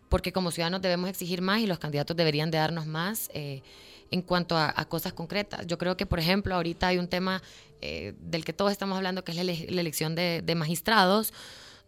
porque 0.09 0.31
como 0.31 0.51
ciudadanos 0.51 0.81
debemos 0.81 1.09
exigir 1.09 1.41
más 1.41 1.61
y 1.61 1.65
los 1.65 1.79
candidatos 1.79 2.15
deberían 2.15 2.51
de 2.51 2.59
darnos 2.59 2.85
más. 2.85 3.31
Eh, 3.33 3.63
en 4.11 4.21
cuanto 4.21 4.57
a, 4.57 4.73
cosas 4.89 5.13
concretas. 5.13 5.65
Yo 5.65 5.77
creo 5.77 5.95
que, 5.95 6.05
por 6.05 6.19
ejemplo, 6.19 6.53
ahorita 6.53 6.87
hay 6.87 6.97
un 6.97 7.07
tema 7.07 7.41
eh, 7.81 8.13
del 8.19 8.43
que 8.43 8.51
todos 8.51 8.71
estamos 8.71 8.97
hablando, 8.97 9.23
que 9.23 9.31
es 9.31 9.37
la, 9.37 9.81
elección 9.81 10.15
de, 10.15 10.53
magistrados, 10.55 11.33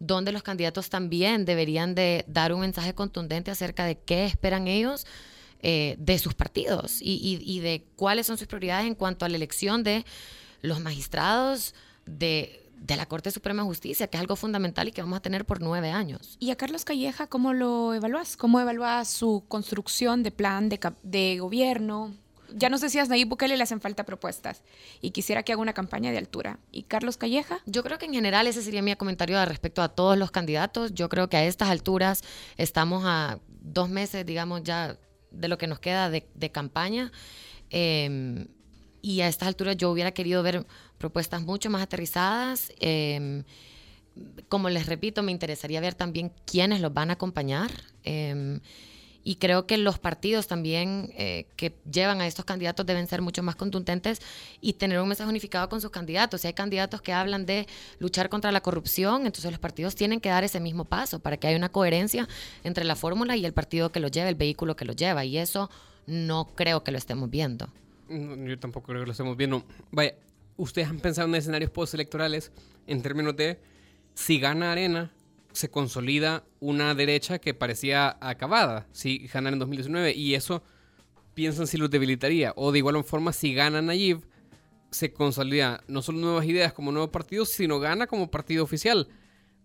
donde 0.00 0.32
los 0.32 0.42
candidatos 0.42 0.88
también 0.88 1.44
deberían 1.44 1.94
de 1.94 2.24
dar 2.26 2.52
un 2.54 2.60
mensaje 2.60 2.94
contundente 2.94 3.50
acerca 3.50 3.84
de 3.84 3.98
qué 3.98 4.24
esperan 4.24 4.66
ellos 4.66 5.06
eh, 5.60 5.96
de 5.98 6.18
sus 6.18 6.34
partidos 6.34 7.00
y, 7.00 7.40
y, 7.44 7.60
de 7.60 7.84
cuáles 7.94 8.26
son 8.26 8.38
sus 8.38 8.46
prioridades 8.46 8.86
en 8.86 8.94
cuanto 8.94 9.24
a 9.24 9.28
la 9.28 9.36
elección 9.36 9.82
de 9.84 10.04
los 10.62 10.80
magistrados 10.80 11.74
de 12.06 12.63
de 12.84 12.96
la 12.96 13.06
Corte 13.06 13.30
Suprema 13.30 13.62
de 13.62 13.68
Justicia, 13.68 14.08
que 14.08 14.18
es 14.18 14.20
algo 14.20 14.36
fundamental 14.36 14.88
y 14.88 14.92
que 14.92 15.00
vamos 15.00 15.16
a 15.16 15.22
tener 15.22 15.46
por 15.46 15.62
nueve 15.62 15.90
años. 15.90 16.36
¿Y 16.38 16.50
a 16.50 16.56
Carlos 16.56 16.84
Calleja 16.84 17.26
cómo 17.26 17.54
lo 17.54 17.94
evalúas? 17.94 18.36
¿Cómo 18.36 18.60
evalúas 18.60 19.08
su 19.08 19.44
construcción 19.48 20.22
de 20.22 20.30
plan 20.30 20.68
de, 20.68 20.78
de 21.02 21.38
gobierno? 21.38 22.12
Ya 22.52 22.68
nos 22.68 22.82
decías, 22.82 23.08
Nayib 23.08 23.28
Bukele 23.28 23.56
le 23.56 23.62
hacen 23.62 23.80
falta 23.80 24.04
propuestas 24.04 24.62
y 25.00 25.12
quisiera 25.12 25.42
que 25.42 25.52
haga 25.52 25.62
una 25.62 25.72
campaña 25.72 26.12
de 26.12 26.18
altura. 26.18 26.58
¿Y 26.70 26.82
Carlos 26.82 27.16
Calleja? 27.16 27.60
Yo 27.64 27.82
creo 27.82 27.98
que 27.98 28.04
en 28.04 28.12
general 28.12 28.46
ese 28.46 28.60
sería 28.62 28.82
mi 28.82 28.94
comentario 28.96 29.42
respecto 29.46 29.80
a 29.80 29.88
todos 29.88 30.18
los 30.18 30.30
candidatos. 30.30 30.92
Yo 30.92 31.08
creo 31.08 31.30
que 31.30 31.38
a 31.38 31.44
estas 31.44 31.70
alturas 31.70 32.22
estamos 32.58 33.04
a 33.06 33.38
dos 33.48 33.88
meses, 33.88 34.26
digamos, 34.26 34.62
ya 34.62 34.98
de 35.30 35.48
lo 35.48 35.56
que 35.56 35.66
nos 35.66 35.78
queda 35.78 36.10
de, 36.10 36.28
de 36.34 36.52
campaña. 36.52 37.10
Eh, 37.70 38.46
y 39.04 39.20
a 39.20 39.28
estas 39.28 39.48
alturas 39.48 39.76
yo 39.76 39.90
hubiera 39.90 40.12
querido 40.12 40.42
ver 40.42 40.64
propuestas 40.96 41.42
mucho 41.42 41.68
más 41.68 41.82
aterrizadas. 41.82 42.72
Eh, 42.80 43.42
como 44.48 44.70
les 44.70 44.86
repito, 44.86 45.22
me 45.22 45.30
interesaría 45.30 45.78
ver 45.82 45.94
también 45.94 46.32
quiénes 46.46 46.80
los 46.80 46.94
van 46.94 47.10
a 47.10 47.12
acompañar. 47.12 47.70
Eh, 48.04 48.60
y 49.22 49.36
creo 49.36 49.66
que 49.66 49.76
los 49.76 49.98
partidos 49.98 50.46
también 50.46 51.12
eh, 51.16 51.48
que 51.56 51.76
llevan 51.90 52.22
a 52.22 52.26
estos 52.26 52.46
candidatos 52.46 52.86
deben 52.86 53.06
ser 53.06 53.20
mucho 53.20 53.42
más 53.42 53.56
contundentes 53.56 54.22
y 54.62 54.74
tener 54.74 54.98
un 54.98 55.08
mensaje 55.08 55.28
unificado 55.28 55.68
con 55.68 55.82
sus 55.82 55.90
candidatos. 55.90 56.40
Si 56.40 56.46
hay 56.46 56.54
candidatos 56.54 57.02
que 57.02 57.12
hablan 57.12 57.44
de 57.44 57.66
luchar 57.98 58.30
contra 58.30 58.52
la 58.52 58.62
corrupción, 58.62 59.26
entonces 59.26 59.50
los 59.50 59.60
partidos 59.60 59.94
tienen 59.94 60.18
que 60.18 60.30
dar 60.30 60.44
ese 60.44 60.60
mismo 60.60 60.86
paso 60.86 61.18
para 61.18 61.36
que 61.36 61.46
haya 61.46 61.58
una 61.58 61.70
coherencia 61.70 62.26
entre 62.64 62.84
la 62.84 62.96
fórmula 62.96 63.36
y 63.36 63.44
el 63.44 63.52
partido 63.52 63.92
que 63.92 64.00
lo 64.00 64.08
lleva, 64.08 64.30
el 64.30 64.34
vehículo 64.34 64.76
que 64.76 64.86
lo 64.86 64.94
lleva. 64.94 65.26
Y 65.26 65.36
eso 65.36 65.70
no 66.06 66.46
creo 66.54 66.84
que 66.84 66.90
lo 66.90 66.96
estemos 66.96 67.28
viendo. 67.28 67.68
Yo 68.08 68.58
tampoco 68.58 68.88
creo 68.88 69.00
que 69.00 69.06
lo 69.06 69.12
estemos 69.12 69.36
viendo. 69.36 69.64
Vaya, 69.90 70.14
ustedes 70.56 70.88
han 70.88 71.00
pensado 71.00 71.28
en 71.28 71.34
escenarios 71.34 71.70
postelectorales 71.70 72.52
en 72.86 73.02
términos 73.02 73.36
de 73.36 73.58
si 74.14 74.38
gana 74.38 74.72
Arena, 74.72 75.12
se 75.52 75.70
consolida 75.70 76.44
una 76.60 76.94
derecha 76.94 77.38
que 77.38 77.54
parecía 77.54 78.16
acabada 78.20 78.88
si 78.92 79.18
ganan 79.28 79.54
en 79.54 79.60
2019 79.60 80.12
y 80.12 80.34
eso 80.34 80.62
piensan 81.34 81.68
si 81.68 81.76
los 81.78 81.90
debilitaría 81.90 82.52
o 82.56 82.72
de 82.72 82.78
igual 82.78 83.02
forma 83.04 83.32
si 83.32 83.54
gana 83.54 83.80
Nayib 83.80 84.26
se 84.90 85.12
consolida 85.12 85.82
no 85.86 86.02
solo 86.02 86.18
nuevas 86.18 86.44
ideas 86.46 86.72
como 86.72 86.90
nuevo 86.90 87.10
partido 87.10 87.44
sino 87.44 87.78
gana 87.78 88.08
como 88.08 88.30
partido 88.30 88.64
oficial. 88.64 89.08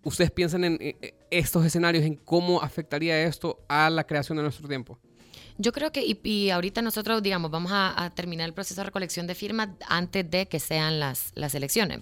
Ustedes 0.03 0.31
piensan 0.31 0.63
en 0.63 0.95
estos 1.31 1.65
escenarios 1.65 2.05
en 2.05 2.15
cómo 2.15 2.61
afectaría 2.61 3.23
esto 3.23 3.59
a 3.67 3.89
la 3.89 4.05
creación 4.05 4.37
de 4.37 4.43
nuestro 4.43 4.67
tiempo 4.67 4.99
yo 5.59 5.73
creo 5.73 5.91
que, 5.91 6.03
y, 6.03 6.19
y 6.23 6.49
ahorita 6.49 6.81
nosotros, 6.81 7.21
digamos, 7.21 7.51
vamos 7.51 7.71
a, 7.75 8.11
terminar 8.15 8.47
el 8.47 8.53
proceso 8.53 8.79
de 8.79 8.85
recolección 8.85 9.27
de 9.27 9.35
firmas 9.35 9.69
antes 9.87 10.29
de 10.31 10.47
que 10.47 10.59
sean 10.59 10.99
las, 10.99 11.31
las 11.35 11.53
elecciones. 11.53 11.99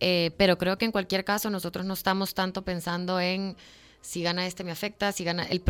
Eh, 0.00 0.30
pero 0.38 0.56
creo 0.58 0.78
que 0.78 0.84
en 0.84 0.92
cualquier 0.92 1.24
caso 1.24 1.50
nosotros 1.50 1.84
no 1.84 1.94
estamos 1.94 2.34
tanto 2.34 2.62
pensando 2.62 3.20
en 3.20 3.56
si 4.00 4.22
gana 4.22 4.46
este 4.46 4.62
me 4.62 4.70
afecta, 4.70 5.10
si 5.10 5.24
gana 5.24 5.42
el, 5.42 5.60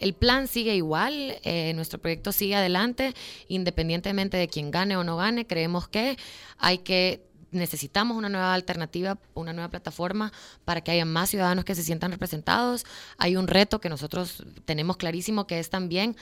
el 0.00 0.14
plan 0.14 0.48
sigue 0.48 0.74
igual, 0.74 1.38
eh, 1.44 1.72
nuestro 1.74 2.00
proyecto 2.00 2.32
sigue 2.32 2.56
adelante, 2.56 3.14
independientemente 3.46 4.36
de 4.36 4.48
quién 4.48 4.72
gane 4.72 4.96
o 4.96 5.04
no 5.04 5.16
gane, 5.16 5.46
creemos 5.46 5.86
que 5.86 6.18
hay 6.58 6.78
que 6.78 7.22
necesitamos 7.52 8.16
una 8.16 8.28
nueva 8.28 8.54
alternativa, 8.54 9.18
una 9.34 9.52
nueva 9.52 9.70
plataforma 9.70 10.32
para 10.64 10.80
que 10.80 10.90
haya 10.90 11.04
más 11.04 11.30
ciudadanos 11.30 11.64
que 11.64 11.76
se 11.76 11.84
sientan 11.84 12.10
representados. 12.10 12.84
Hay 13.18 13.36
un 13.36 13.46
reto 13.46 13.80
que 13.80 13.88
nosotros 13.88 14.44
tenemos 14.64 14.96
clarísimo 14.96 15.46
que 15.46 15.60
es 15.60 15.70
también 15.70 16.16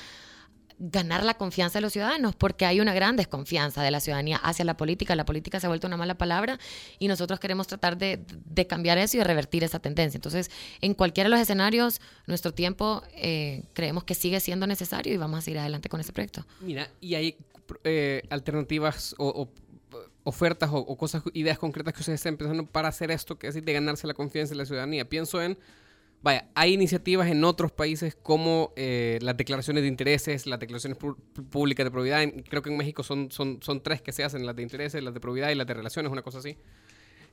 ganar 0.79 1.24
la 1.24 1.35
confianza 1.35 1.79
de 1.79 1.83
los 1.83 1.92
ciudadanos, 1.92 2.35
porque 2.35 2.66
hay 2.66 2.81
una 2.81 2.92
gran 2.94 3.16
desconfianza 3.16 3.83
de 3.83 3.90
la 3.90 4.00
ciudadanía 4.00 4.37
hacia 4.38 4.64
la 4.64 4.77
política. 4.77 5.14
La 5.14 5.24
política 5.24 5.61
se 5.61 5.66
ha 5.66 5.68
vuelto 5.68 5.87
una 5.87 5.96
mala 5.96 6.16
palabra 6.16 6.59
y 6.98 7.09
nosotros 7.09 7.38
queremos 7.40 7.66
tratar 7.66 7.96
de, 7.96 8.24
cambiar 8.68 8.98
eso 8.98 9.16
y 9.16 9.18
de 9.18 9.24
revertir 9.24 9.64
esa 9.64 9.79
tendencia. 9.79 10.18
Entonces, 10.18 10.50
en 10.81 10.94
cualquiera 10.94 11.29
de 11.29 11.33
los 11.33 11.40
escenarios, 11.40 12.00
nuestro 12.27 12.53
tiempo 12.53 13.03
eh, 13.14 13.64
creemos 13.72 14.05
que 14.05 14.14
sigue 14.14 14.40
siendo 14.40 14.66
necesario 14.66 15.12
y 15.12 15.16
vamos 15.16 15.38
a 15.38 15.42
seguir 15.42 15.61
adelante 15.61 15.88
con 15.88 16.00
ese 16.00 16.12
proyecto. 16.12 16.44
Mira, 16.61 16.88
y 17.00 17.14
hay 17.14 17.37
eh, 17.85 18.22
alternativas 18.31 19.14
o, 19.18 19.48
ofertas 20.24 20.70
o, 20.72 20.96
cosas, 20.96 21.22
ideas 21.35 21.59
concretas 21.59 21.94
que 21.94 22.00
ustedes 22.00 22.20
estén 22.20 22.37
pensando 22.37 22.66
para 22.66 22.88
hacer 22.88 23.11
esto, 23.11 23.38
que 23.38 23.46
es 23.46 23.55
de 23.55 23.72
ganarse 23.72 24.07
la 24.07 24.14
confianza 24.14 24.53
de 24.53 24.59
la 24.59 24.66
ciudadanía. 24.66 25.09
Pienso 25.09 25.40
en 25.40 25.57
Vaya, 26.24 26.48
hay 26.54 26.72
iniciativas 26.72 27.28
en 27.28 27.44
otros 27.44 27.70
países 27.70 28.14
como 28.14 28.72
eh, 28.76 29.18
las 29.20 29.37
declaraciones 29.37 29.82
de 29.82 29.88
intereses, 29.88 30.46
las 30.46 30.58
declaraciones 30.58 30.96
públicas 31.50 31.84
de 31.84 31.90
probidad. 31.90 32.26
Creo 32.48 32.62
que 32.62 32.70
en 32.70 32.78
México 32.78 33.02
son, 33.02 33.30
son, 33.30 33.58
son 33.60 33.82
tres 33.82 34.00
que 34.00 34.10
se 34.10 34.24
hacen, 34.24 34.46
las 34.46 34.56
de 34.56 34.62
intereses, 34.62 35.02
las 35.02 35.12
de 35.12 35.20
probidad 35.20 35.50
y 35.50 35.54
las 35.54 35.66
de 35.66 35.74
relaciones, 35.74 36.10
una 36.10 36.22
cosa 36.22 36.38
así. 36.38 36.56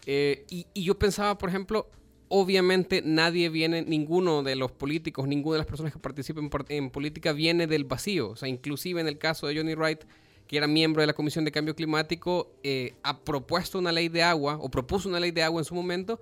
Eh, 0.06 0.46
y, 0.50 0.68
y, 0.74 0.84
yo 0.84 1.00
pensaba, 1.00 1.38
por 1.38 1.48
ejemplo, 1.48 1.90
obviamente 2.28 3.02
nadie 3.02 3.48
viene, 3.48 3.82
ninguno 3.82 4.44
de 4.44 4.58
los 4.58 4.74
políticos, 4.74 5.26
ninguna 5.26 5.54
de 5.54 5.60
las 5.60 5.68
personas 5.68 5.94
que 5.94 6.00
participan 6.00 6.50
en, 6.68 6.90
política 6.90 7.32
viene 7.32 7.68
del 7.68 7.86
vacío. 7.86 8.32
O 8.32 8.36
sea, 8.36 8.50
inclusive 8.50 9.00
en 9.00 9.08
el 9.08 9.18
caso 9.18 9.48
de 9.48 9.56
Johnny 9.56 9.74
Wright, 9.74 10.02
que 10.48 10.58
era 10.58 10.68
miembro 10.68 11.00
de 11.00 11.08
la 11.08 11.14
Comisión 11.14 11.46
de 11.46 11.54
Cambio 11.54 11.78
Climático, 11.78 12.52
eh, 12.62 12.96
ha 13.04 13.22
propuesto 13.22 13.80
una 13.80 13.94
ley 13.94 14.10
de 14.10 14.22
agua 14.22 14.58
o 14.60 14.70
propuso 14.70 15.08
una 15.08 15.22
ley 15.22 15.32
de 15.32 15.44
agua 15.44 15.62
en 15.62 15.66
su 15.66 15.76
momento 15.76 16.22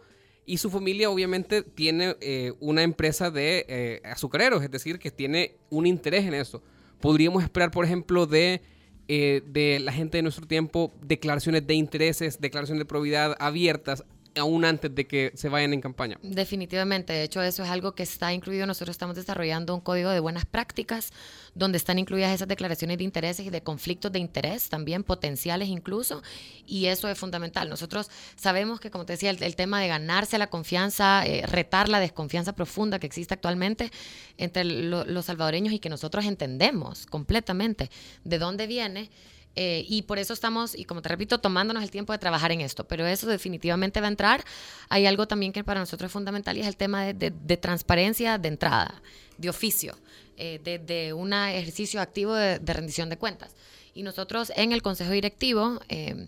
y 0.50 0.58
su 0.58 0.72
familia 0.72 1.12
obviamente 1.12 1.62
tiene 1.62 2.16
eh, 2.22 2.54
una 2.60 2.82
empresa 2.82 3.30
de 3.30 3.68
eh, 3.70 4.02
azucareros, 4.04 4.64
es 4.64 4.72
decir, 4.72 4.98
que 4.98 5.12
tiene 5.12 5.58
un 5.70 5.86
interés 5.86 6.26
en 6.26 6.34
eso. 6.34 6.64
Podríamos 7.00 7.44
esperar, 7.44 7.70
por 7.70 7.86
ejemplo, 7.86 8.26
de, 8.26 8.64
eh, 9.08 9.44
de 9.46 9.80
la 9.80 9.92
gente 9.92 10.18
de 10.18 10.24
nuestro 10.24 10.48
tiempo 10.48 10.92
declaraciones 11.04 11.68
de 11.68 11.76
intereses, 11.76 12.42
declaraciones 12.42 12.80
de 12.80 12.86
probidad 12.86 13.36
abiertas 13.40 14.04
aún 14.36 14.66
antes 14.66 14.94
de 14.96 15.06
que 15.06 15.32
se 15.36 15.50
vayan 15.50 15.72
en 15.74 15.82
campaña. 15.82 16.18
Definitivamente, 16.24 17.14
de 17.14 17.24
hecho 17.24 17.44
eso 17.44 17.64
es 17.64 17.70
algo 17.70 17.94
que 17.94 18.02
está 18.02 18.34
incluido, 18.34 18.66
nosotros 18.66 18.96
estamos 18.96 19.16
desarrollando 19.16 19.76
un 19.76 19.82
código 19.82 20.10
de 20.10 20.20
buenas 20.20 20.46
prácticas 20.46 21.12
donde 21.56 21.78
están 21.78 22.00
incluidas 22.00 22.34
esas 22.34 22.48
declaraciones 22.48 22.98
de 22.98 23.04
intereses 23.04 23.46
y 23.46 23.50
de 23.50 23.62
conflictos 23.62 24.12
de 24.12 24.20
interés 24.20 24.70
también 24.70 25.04
potenciales 25.04 25.70
incluso 25.70 26.22
y 26.66 26.88
eso 26.88 27.08
es 27.08 27.18
fundamental. 27.18 27.70
Nosotros 27.70 28.10
sabemos 28.36 28.80
que 28.80 28.92
como 28.92 29.06
te 29.06 29.14
decía 29.14 29.32
el, 29.32 29.56
tema 29.56 29.82
de 29.82 29.88
ganarse 29.88 30.38
la 30.38 30.48
confianza, 30.48 31.26
eh, 31.26 31.46
retar 31.46 31.90
la 31.90 32.00
desconfianza 32.00 32.54
profunda 32.54 33.00
que 33.00 33.08
existe 33.08 33.34
actualmente 33.34 33.92
entre 34.38 34.64
los 34.64 35.26
salvadoreños 35.26 35.74
y 35.74 35.80
que 35.80 35.90
nosotros 35.90 36.26
entendemos 36.26 37.06
completamente 37.06 37.90
de 38.24 38.40
dónde 38.40 38.68
viene 38.68 39.10
eh, 39.56 39.86
y 39.90 40.04
por 40.04 40.20
eso 40.20 40.34
estamos, 40.34 40.74
y 40.74 40.86
como 40.86 41.02
te 41.02 41.10
repito, 41.10 41.40
tomándonos 41.40 41.84
el 41.84 41.92
tiempo 41.92 42.14
de 42.14 42.20
trabajar 42.20 42.52
en 42.52 42.62
esto. 42.62 42.88
Pero 42.88 43.06
eso 43.06 43.28
definitivamente 43.28 44.00
va 44.00 44.08
a 44.08 44.10
entrar. 44.10 44.44
Hay 44.90 45.06
algo 45.06 45.28
también 45.28 45.52
que 45.52 45.64
para 45.64 45.80
nosotros 45.80 46.08
es 46.08 46.14
fundamental 46.14 46.58
y 46.58 46.62
es 46.62 46.68
el 46.68 46.78
tema 46.78 47.14
de, 47.14 47.58
transparencia 47.58 48.38
de 48.38 48.48
entrada, 48.48 49.02
de 49.38 49.50
oficio, 49.50 49.98
eh, 50.40 50.80
de, 50.86 51.14
un 51.14 51.34
ejercicio 51.34 52.02
activo 52.02 52.34
de, 52.34 52.60
rendición 52.60 53.10
de 53.10 53.18
cuentas. 53.18 53.56
Y 53.94 54.04
nosotros 54.04 54.52
en 54.56 54.72
el 54.72 54.82
Consejo 54.82 55.12
Directivo... 55.12 55.80
Eh, 55.90 56.28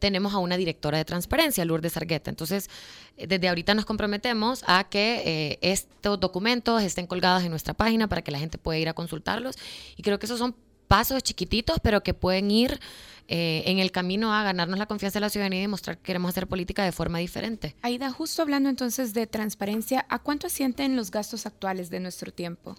tenemos 0.00 0.32
a 0.32 0.38
una 0.38 0.56
directora 0.56 0.96
de 0.96 1.04
transparencia, 1.04 1.62
Lourdes 1.66 1.94
Argueta. 1.98 2.30
Entonces, 2.30 2.70
desde 3.18 3.50
ahorita 3.50 3.74
nos 3.74 3.84
comprometemos 3.84 4.64
a 4.66 4.84
que 4.88 5.58
estos 5.60 6.18
documentos 6.18 6.82
estén 6.82 7.06
colgados 7.06 7.42
en 7.42 7.50
nuestra 7.50 7.74
página 7.74 8.08
para 8.08 8.22
que 8.22 8.30
la 8.30 8.38
gente 8.38 8.56
pueda 8.56 8.78
ir 8.78 8.88
a 8.88 8.94
consultarlos. 8.94 9.56
Y 9.98 10.02
creo 10.02 10.18
que 10.18 10.24
esos 10.24 10.38
son 10.38 10.56
pasos 10.90 11.22
chiquititos, 11.22 11.80
pero 11.80 12.02
que 12.02 12.14
pueden 12.14 12.50
ir 12.50 12.80
eh, 13.32 13.62
en 13.66 13.78
el 13.78 13.92
camino 13.92 14.34
a 14.34 14.42
ganarnos 14.42 14.76
la 14.76 14.86
confianza 14.86 15.20
de 15.20 15.20
la 15.20 15.30
ciudadanía 15.30 15.60
y 15.60 15.62
demostrar 15.62 15.96
que 15.96 16.02
queremos 16.02 16.30
hacer 16.30 16.48
política 16.48 16.84
de 16.84 16.90
forma 16.90 17.18
diferente. 17.18 17.76
Aida, 17.80 18.10
justo 18.10 18.42
hablando 18.42 18.68
entonces 18.68 19.14
de 19.14 19.28
transparencia, 19.28 20.04
¿a 20.08 20.18
cuánto 20.18 20.48
ascienden 20.48 20.96
los 20.96 21.12
gastos 21.12 21.46
actuales 21.46 21.90
de 21.90 22.00
nuestro 22.00 22.32
tiempo? 22.32 22.76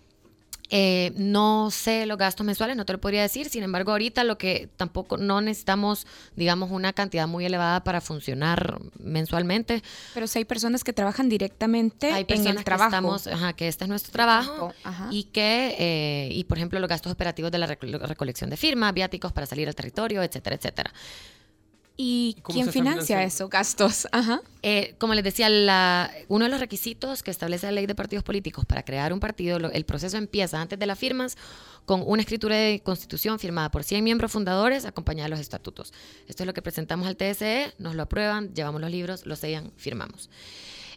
Eh, 0.73 1.12
no 1.17 1.69
sé 1.69 2.05
los 2.05 2.17
gastos 2.17 2.45
mensuales, 2.45 2.77
no 2.77 2.86
te 2.86 2.93
lo 2.93 3.01
podría 3.01 3.21
decir. 3.21 3.49
Sin 3.49 3.62
embargo, 3.62 3.91
ahorita 3.91 4.23
lo 4.23 4.38
que 4.38 4.69
tampoco 4.77 5.17
no 5.17 5.41
necesitamos, 5.41 6.07
digamos, 6.38 6.71
una 6.71 6.93
cantidad 6.93 7.27
muy 7.27 7.45
elevada 7.45 7.84
para 7.84 7.99
funcionar 7.99 8.79
mensualmente. 8.97 9.84
Pero 10.13 10.27
si 10.27 10.39
hay 10.39 10.45
personas 10.45 10.86
que 10.86 10.93
trabajan 10.93 11.27
directamente 11.27 12.13
hay 12.13 12.25
en 12.29 12.47
el 12.47 12.63
trabajo. 12.63 12.89
Que, 12.89 12.95
estamos, 12.95 13.55
que 13.57 13.67
este 13.67 13.84
es 13.84 13.89
nuestro 13.89 14.13
trabajo 14.13 14.73
y 15.10 15.25
que, 15.25 15.75
eh, 15.77 16.29
y 16.31 16.45
por 16.45 16.57
ejemplo, 16.57 16.79
los 16.79 16.89
gastos 16.89 17.12
operativos 17.12 17.51
de 17.51 17.57
la 17.57 17.67
recolección 17.67 18.49
de 18.49 18.55
firmas, 18.55 18.93
viáticos 18.93 19.34
para 19.34 19.45
salir 19.45 19.67
al 19.67 19.75
territorio, 19.75 20.23
etcétera, 20.23 20.55
etcétera. 20.55 20.93
¿Y 21.97 22.38
quién 22.43 22.71
financia 22.71 23.23
esos 23.23 23.49
gastos? 23.49 24.08
Ajá. 24.12 24.41
Eh, 24.63 24.95
como 24.97 25.13
les 25.13 25.23
decía, 25.23 25.49
la, 25.49 26.12
uno 26.30 26.45
de 26.45 26.51
los 26.51 26.60
requisitos 26.60 27.21
que 27.21 27.32
establece 27.32 27.67
la 27.67 27.73
ley 27.73 27.86
de 27.86 27.95
partidos 27.95 28.23
políticos 28.23 28.65
para 28.65 28.84
crear 28.84 29.13
un 29.13 29.19
partido, 29.19 29.58
el 29.58 29.86
proceso 29.86 30.17
empieza 30.17 30.62
antes 30.62 30.80
de 30.80 30.86
las 30.86 30.97
firmas 30.97 31.38
con 31.86 32.04
una 32.06 32.21
escritura 32.21 32.56
de 32.56 32.82
constitución 32.82 33.39
firmada 33.39 33.69
por 33.69 33.84
100 33.84 34.04
miembros 34.04 34.32
fundadores 34.32 34.86
acompañada 34.86 35.25
de 35.25 35.32
los 35.32 35.39
estatutos. 35.39 35.93
Esto 36.27 36.43
es 36.43 36.47
lo 36.47 36.54
que 36.54 36.62
presentamos 36.62 37.08
al 37.08 37.17
TSE, 37.17 37.73
nos 37.77 37.95
lo 37.95 38.04
aprueban, 38.04 38.54
llevamos 38.54 38.82
los 38.82 38.91
libros, 38.91 39.25
los 39.25 39.39
sellan, 39.39 39.71
firmamos 39.77 40.30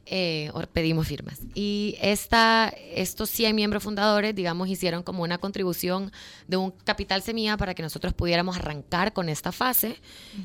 eh, 0.06 0.50
pedimos 0.72 1.06
firmas. 1.06 1.40
Y 1.54 1.96
esta, 2.00 2.68
estos 2.92 3.30
100 3.30 3.54
miembros 3.54 3.82
fundadores, 3.82 4.34
digamos, 4.34 4.68
hicieron 4.68 5.02
como 5.02 5.22
una 5.22 5.38
contribución 5.38 6.12
de 6.46 6.56
un 6.56 6.70
capital 6.70 7.22
semilla 7.22 7.56
para 7.56 7.74
que 7.74 7.82
nosotros 7.82 8.12
pudiéramos 8.12 8.56
arrancar 8.56 9.12
con 9.12 9.28
esta 9.28 9.52
fase 9.52 10.00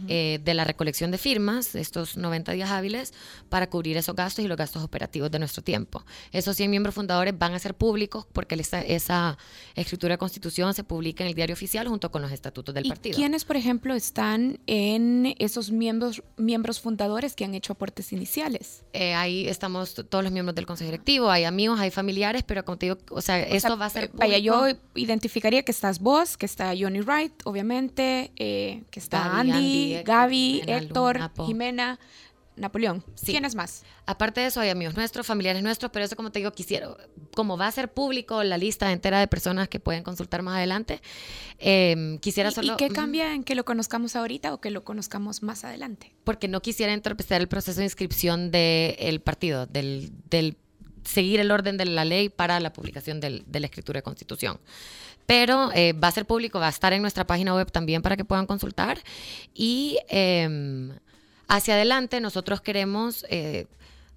eh, 0.08 0.40
de 0.44 0.54
la 0.54 0.64
recolección 0.64 1.12
de 1.12 1.18
firmas, 1.18 1.76
estos 1.76 2.16
90 2.18 2.54
días 2.54 2.70
hábiles, 2.70 3.14
para 3.50 3.70
cubrir 3.70 3.98
esos 3.98 4.16
gastos 4.16 4.46
y 4.46 4.48
los 4.48 4.58
gastos 4.58 4.84
operativos 4.84 5.30
de 5.32 5.40
nuestro 5.40 5.62
tiempo. 5.62 6.06
Esos 6.32 6.56
100 6.56 6.70
miembros 6.70 6.96
fundadores 6.96 7.38
van 7.38 7.54
a 7.54 7.60
ser 7.60 7.74
públicos 7.74 8.26
porque 8.32 8.56
esa, 8.56 8.82
esa 8.82 9.38
escritura 9.76 10.14
de 10.14 10.18
constitución 10.18 10.74
se 10.74 10.84
publica 10.84 11.24
en 11.24 11.30
el 11.30 11.34
diario 11.34 11.54
oficial 11.54 11.88
junto 11.88 12.12
con 12.12 12.22
los 12.22 12.32
estatutos 12.32 12.74
del 12.74 12.86
¿Y 12.86 12.90
partido. 12.90 13.16
¿Quiénes, 13.16 13.46
por 13.46 13.58
ejemplo, 13.58 13.94
están 13.94 14.60
en 14.68 15.36
esos 15.40 15.72
miembros, 15.72 16.24
miembros 16.38 16.80
fundadores 16.80 17.36
que 17.36 17.46
han 17.46 17.56
hecho 17.56 17.74
aportes 17.74 18.14
iniciales? 18.14 18.84
Eh, 18.94 19.14
ahí 19.14 19.49
estamos 19.50 19.96
todos 20.10 20.24
los 20.24 20.32
miembros 20.32 20.56
del 20.56 20.66
consejo 20.66 20.92
directivo, 20.92 21.30
hay 21.30 21.44
amigos, 21.44 21.80
hay 21.80 21.92
familiares, 21.92 22.44
pero 22.44 22.64
como 22.64 22.78
te 22.78 22.88
digo, 22.88 22.98
o 23.10 23.22
sea, 23.22 23.40
esto 23.40 23.78
va 23.78 23.86
a 23.86 23.90
ser. 23.90 24.12
Vaya, 24.14 24.38
yo 24.38 24.68
identificaría 24.96 25.64
que 25.64 25.72
estás 25.72 26.00
vos, 26.00 26.38
que 26.38 26.46
está 26.46 26.74
Johnny 26.80 27.02
Wright, 27.02 27.34
obviamente, 27.46 28.32
eh, 28.36 28.84
que 28.92 29.00
está 29.00 29.40
Andy, 29.40 30.02
Gaby, 30.04 30.64
Héctor, 30.68 31.32
Jimena. 31.46 32.00
Napoleón. 32.60 33.04
¿Quién 33.24 33.46
es 33.46 33.56
más? 33.56 33.84
Aparte 34.06 34.42
de 34.42 34.48
eso, 34.48 34.60
hay 34.60 34.70
amigos 34.70 34.96
nuestros, 34.96 35.26
familiares 35.26 35.64
nuestros, 35.64 35.92
pero 35.92 36.06
eso, 36.06 36.16
como 36.16 36.32
te 36.32 36.40
digo, 36.40 36.52
quisiera, 36.52 36.90
como 37.36 37.58
va 37.58 37.68
a 37.68 37.72
ser 37.72 37.92
público 37.92 38.44
la 38.44 38.58
lista 38.58 38.92
entera 38.92 39.20
de 39.20 39.28
personas 39.28 39.70
que 39.70 39.80
pueden 39.80 40.04
consultar 40.04 40.42
más 40.42 40.58
adelante, 40.58 41.02
em, 41.58 42.18
quisiera 42.20 42.52
solo... 42.52 42.74
¿Y 42.74 42.78
qué 42.78 42.90
cambia 42.90 43.34
en 43.34 43.44
que 43.44 43.56
lo 43.56 43.66
conozcamos 43.66 44.16
ahorita 44.16 44.54
o 44.54 44.62
que 44.62 44.72
lo 44.72 44.84
conozcamos 44.84 45.42
más 45.42 45.64
adelante? 45.64 46.14
Porque 46.24 46.48
no 46.48 46.62
quisiera 46.62 46.94
entorpecer 46.94 47.42
el 47.42 47.48
proceso 47.48 47.80
de 47.80 47.86
inscripción 47.86 48.52
del 48.52 49.22
partido, 49.22 49.66
del, 49.66 50.12
del, 50.30 50.58
seguir 51.04 51.40
el 51.40 51.52
orden 51.52 51.78
de 51.78 51.86
la 51.86 52.06
ley 52.06 52.30
para 52.30 52.60
la 52.60 52.74
publicación 52.74 53.20
del, 53.20 53.44
de 53.48 53.60
la 53.60 53.68
escritura 53.68 54.00
de 54.00 54.04
constitución 54.04 54.60
pero 55.26 55.72
eh, 55.76 55.94
va 55.94 56.08
a 56.08 56.12
ser 56.12 56.26
público, 56.26 56.60
va 56.60 56.66
a 56.66 56.72
estar 56.72 56.92
en 56.92 57.04
nuestra 57.04 57.28
página 57.28 57.54
web 57.54 57.72
también 57.72 58.02
para 58.02 58.18
que 58.18 58.26
puedan 58.26 58.48
consultar. 58.48 58.98
Y 59.54 60.00
eh, 60.10 60.90
Hacia 61.50 61.74
adelante 61.74 62.22
nosotros 62.22 62.62
queremos, 62.62 63.26
eh, 63.30 63.66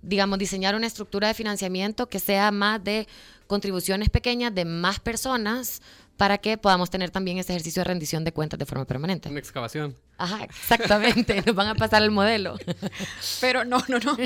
digamos, 0.02 0.38
diseñar 0.38 0.74
una 0.74 0.86
estructura 0.86 1.28
de 1.28 1.34
financiamiento 1.34 2.08
que 2.08 2.18
sea 2.18 2.50
más 2.52 2.84
de 2.84 3.08
contribuciones 3.46 4.10
pequeñas 4.10 4.54
de 4.54 4.66
más 4.66 5.00
personas 5.00 5.80
para 6.18 6.36
que 6.36 6.58
podamos 6.58 6.90
tener 6.90 7.10
también 7.10 7.38
ese 7.38 7.52
ejercicio 7.52 7.80
de 7.80 7.84
rendición 7.84 8.22
de 8.22 8.32
cuentas 8.32 8.58
de 8.58 8.66
forma 8.66 8.84
permanente. 8.84 9.30
Una 9.30 9.38
excavación. 9.38 9.96
Ajá, 10.18 10.44
exactamente. 10.44 11.42
Nos 11.46 11.54
van 11.54 11.68
a 11.68 11.74
pasar 11.74 12.02
el 12.02 12.10
modelo. 12.10 12.58
Pero 13.40 13.64
no, 13.64 13.82
no, 13.88 13.98
no. 13.98 14.16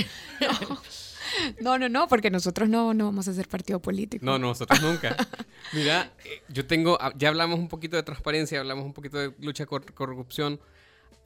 No, 1.60 1.78
no, 1.78 1.88
no, 1.88 2.08
porque 2.08 2.30
nosotros 2.30 2.68
no, 2.68 2.92
no 2.92 3.06
vamos 3.06 3.28
a 3.28 3.32
ser 3.32 3.48
partido 3.48 3.80
político. 3.80 4.24
No, 4.24 4.38
nosotros 4.38 4.80
nunca. 4.82 5.16
Mira, 5.72 6.12
eh, 6.24 6.42
yo 6.48 6.66
tengo, 6.66 6.98
ah, 7.00 7.12
ya 7.16 7.28
hablamos 7.28 7.58
un 7.58 7.68
poquito 7.68 7.96
de 7.96 8.02
transparencia, 8.02 8.60
hablamos 8.60 8.84
un 8.84 8.92
poquito 8.92 9.18
de 9.18 9.32
lucha 9.40 9.66
contra 9.66 9.94
corrupción. 9.94 10.60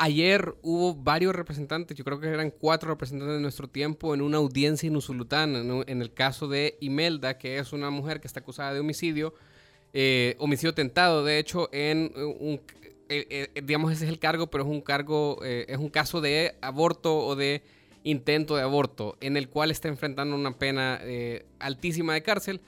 Ayer 0.02 0.54
hubo 0.62 0.94
varios 0.94 1.34
representantes, 1.34 1.94
yo 1.94 2.04
creo 2.04 2.18
que 2.18 2.28
eran 2.28 2.50
cuatro 2.50 2.88
representantes 2.88 3.36
de 3.36 3.42
nuestro 3.42 3.68
tiempo 3.68 4.14
en 4.14 4.22
una 4.22 4.38
audiencia 4.38 4.86
en 4.86 4.96
Usulután, 4.96 5.54
en, 5.54 6.00
el 6.00 6.14
caso 6.14 6.48
de 6.48 6.78
Imelda, 6.80 7.36
que 7.36 7.58
es 7.58 7.74
una 7.74 7.90
mujer 7.90 8.18
que 8.18 8.26
está 8.26 8.40
acusada 8.40 8.72
de 8.72 8.80
homicidio, 8.80 9.34
eh, 9.92 10.36
homicidio 10.38 10.72
tentado, 10.72 11.22
de 11.22 11.38
hecho, 11.38 11.68
en 11.70 12.14
un, 12.16 12.62
eh, 13.10 13.50
eh, 13.54 13.60
digamos 13.62 13.92
ese 13.92 14.06
es 14.06 14.10
el 14.10 14.18
cargo, 14.18 14.46
pero 14.46 14.64
es 14.64 14.70
un 14.70 14.80
cargo, 14.80 15.44
es 15.44 15.76
un 15.76 15.90
caso 15.90 16.22
de 16.22 16.54
aborto 16.62 17.18
o 17.18 17.36
de 17.36 17.62
intento 18.02 18.56
de 18.56 18.62
aborto, 18.62 19.18
en 19.20 19.36
el 19.36 19.50
cual 19.50 19.70
está 19.70 19.88
enfrentando 19.88 20.34
una 20.34 20.58
pena 20.58 20.98
altísima 21.58 22.14
de 22.14 22.22
cárcel 22.22 22.62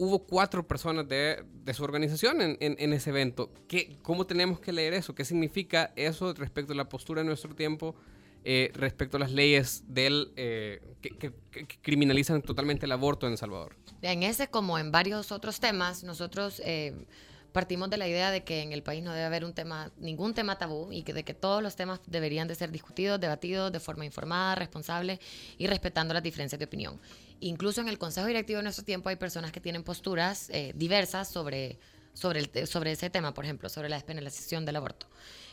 hubo 0.00 0.20
cuatro 0.20 0.66
personas 0.66 1.06
de, 1.06 1.44
su 1.74 1.84
organización 1.84 2.56
en, 2.58 2.92
ese 2.94 3.10
evento. 3.10 3.52
¿Qué, 3.68 3.98
¿Cómo 4.02 4.26
tenemos 4.26 4.58
que 4.58 4.72
leer 4.72 4.94
eso? 4.94 5.14
¿Qué 5.14 5.26
significa 5.26 5.92
eso 5.94 6.32
respecto 6.32 6.72
a 6.72 6.76
la 6.76 6.88
postura 6.88 7.20
de 7.20 7.26
nuestro 7.26 7.54
tiempo, 7.54 7.94
eh, 8.42 8.70
respecto 8.72 9.18
a 9.18 9.20
las 9.20 9.30
leyes 9.30 9.84
del, 9.88 10.32
eh, 10.36 10.80
que, 11.02 11.34
criminalizan 11.82 12.40
totalmente 12.40 12.86
el 12.86 12.92
aborto 12.92 13.26
en 13.26 13.32
El 13.32 13.38
Salvador? 13.38 13.76
En 14.00 14.22
ese, 14.22 14.48
como 14.48 14.78
en 14.78 14.90
varios 14.90 15.32
otros 15.32 15.60
temas, 15.60 16.02
nosotros... 16.02 16.62
Eh, 16.64 17.06
partimos 17.52 17.90
de 17.90 17.96
la 17.96 18.08
idea 18.08 18.30
de 18.30 18.44
que 18.44 18.62
en 18.62 18.72
el 18.72 18.82
país 18.82 19.02
no 19.02 19.12
debe 19.12 19.24
haber 19.24 19.44
un 19.44 19.52
tema, 19.52 19.90
ningún 19.98 20.34
tema 20.34 20.58
tabú 20.58 20.92
y 20.92 21.02
que 21.02 21.12
de 21.12 21.24
que 21.24 21.34
todos 21.34 21.62
los 21.62 21.76
temas 21.76 22.00
deberían 22.06 22.48
de 22.48 22.54
ser 22.54 22.70
discutidos, 22.70 23.20
debatidos 23.20 23.72
de 23.72 23.80
forma 23.80 24.04
informada, 24.04 24.54
responsable 24.54 25.20
y 25.58 25.66
respetando 25.66 26.14
las 26.14 26.22
diferencias 26.22 26.58
de 26.58 26.64
opinión. 26.64 27.00
Incluso 27.40 27.80
en 27.80 27.88
el 27.88 27.98
Consejo 27.98 28.26
Directivo 28.26 28.58
de 28.58 28.64
nuestro 28.64 28.84
tiempo 28.84 29.08
hay 29.08 29.16
personas 29.16 29.52
que 29.52 29.60
tienen 29.60 29.82
posturas 29.82 30.50
eh, 30.50 30.72
diversas 30.74 31.28
sobre, 31.28 31.78
sobre, 32.12 32.40
el, 32.40 32.66
sobre 32.66 32.92
ese 32.92 33.10
tema, 33.10 33.34
por 33.34 33.44
ejemplo, 33.44 33.68
sobre 33.68 33.88
la 33.88 33.96
despenalización 33.96 34.64
del 34.64 34.76
aborto. 34.76 35.06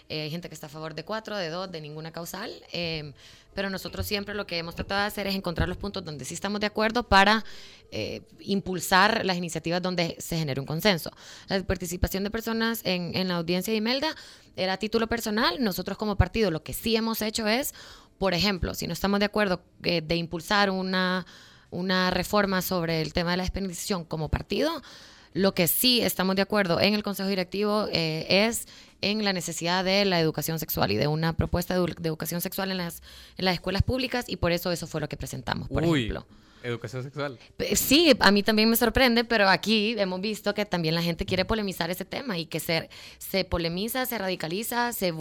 Eh, 0.10 0.22
hay 0.22 0.30
gente 0.30 0.48
que 0.48 0.56
está 0.56 0.68
a 0.68 0.70
favor 0.70 0.96
de 0.96 1.04
cuatro, 1.04 1.36
de 1.36 1.50
dos, 1.50 1.70
de 1.72 1.82
ninguna 1.82 2.12
causal, 2.12 2.52
eh, 2.72 3.14
pero 3.54 3.70
nosotros 3.70 4.06
siempre 4.06 4.36
lo 4.36 4.48
que 4.48 4.58
hemos 4.58 4.76
tratado 4.76 5.02
de 5.02 5.08
hacer 5.08 5.28
es 5.28 5.36
encontrar 5.36 5.68
los 5.68 5.78
puntos 5.78 6.06
donde 6.06 6.24
sí 6.24 6.34
estamos 6.34 6.62
de 6.62 6.68
acuerdo 6.68 7.04
para 7.04 7.44
eh, 7.92 8.22
impulsar 8.40 9.26
las 9.26 9.36
iniciativas 9.36 9.82
donde 9.82 10.16
se 10.20 10.38
genere 10.38 10.62
un 10.62 10.68
consenso. 10.68 11.12
La 11.50 11.62
participación 11.64 12.24
de 12.24 12.32
personas 12.32 12.82
en, 12.86 13.28
la 13.28 13.36
audiencia 13.36 13.72
de 13.72 13.78
Imelda 13.78 14.16
era 14.56 14.74
a 14.74 14.78
título 14.78 15.08
personal. 15.08 15.62
Nosotros 15.62 15.98
como 15.98 16.16
partido 16.16 16.52
lo 16.52 16.64
que 16.64 16.74
sí 16.74 16.96
hemos 16.96 17.22
hecho 17.22 17.48
es, 17.48 17.74
por 18.18 18.34
ejemplo, 18.34 18.76
si 18.76 18.88
no 18.88 18.94
estamos 18.94 19.20
de 19.20 19.26
acuerdo 19.26 19.62
de 19.80 20.16
impulsar 20.16 20.70
una, 20.70 21.26
una 21.70 22.12
reforma 22.12 22.62
sobre 22.62 23.02
el 23.02 23.12
tema 23.12 23.32
de 23.32 23.38
la 23.38 23.44
despenalización 23.44 24.06
como 24.06 24.30
partido, 24.30 24.82
lo 25.38 25.54
que 25.54 25.68
sí 25.68 26.02
estamos 26.02 26.36
de 26.36 26.42
acuerdo 26.42 26.82
en 26.82 26.94
el 26.94 27.04
Consejo 27.04 27.30
Directivo 27.30 27.88
es 27.92 28.68
en 29.02 29.24
la 29.24 29.34
necesidad 29.34 29.84
de 29.84 30.06
la 30.06 30.20
educación 30.20 30.60
sexual 30.60 30.92
y 30.92 30.96
de 30.96 31.08
una 31.08 31.34
propuesta 31.34 31.76
de, 31.76 31.94
educación 32.04 32.42
sexual 32.42 32.72
en 32.72 32.78
las, 32.78 33.04
en 33.38 33.46
las 33.46 33.54
escuelas 33.56 33.84
públicas 33.84 34.26
y 34.28 34.38
por 34.38 34.52
eso 34.52 34.72
eso 34.72 34.88
fue 34.88 35.02
lo 35.02 35.10
que 35.10 35.18
presentamos, 35.18 35.70
por 35.70 35.84
ejemplo. 35.84 36.26
Educación 36.64 37.04
sexual. 37.04 37.38
Sí, 37.76 38.14
a 38.20 38.32
mí 38.32 38.42
también 38.42 38.70
me 38.70 38.76
sorprende, 38.76 39.24
pero 39.24 39.48
aquí 39.48 39.96
hemos 39.98 40.20
visto 40.20 40.54
que 40.54 40.66
también 40.66 40.96
la 40.96 41.04
gente 41.04 41.26
quiere 41.26 41.46
polemizar 41.46 41.90
ese 41.92 42.04
tema 42.04 42.38
y 42.38 42.48
que 42.48 42.60
se, 42.60 42.90
se 43.20 43.46
polemiza, 43.46 44.06
se 44.06 44.18
radicaliza, 44.18 44.92
se 44.92 45.14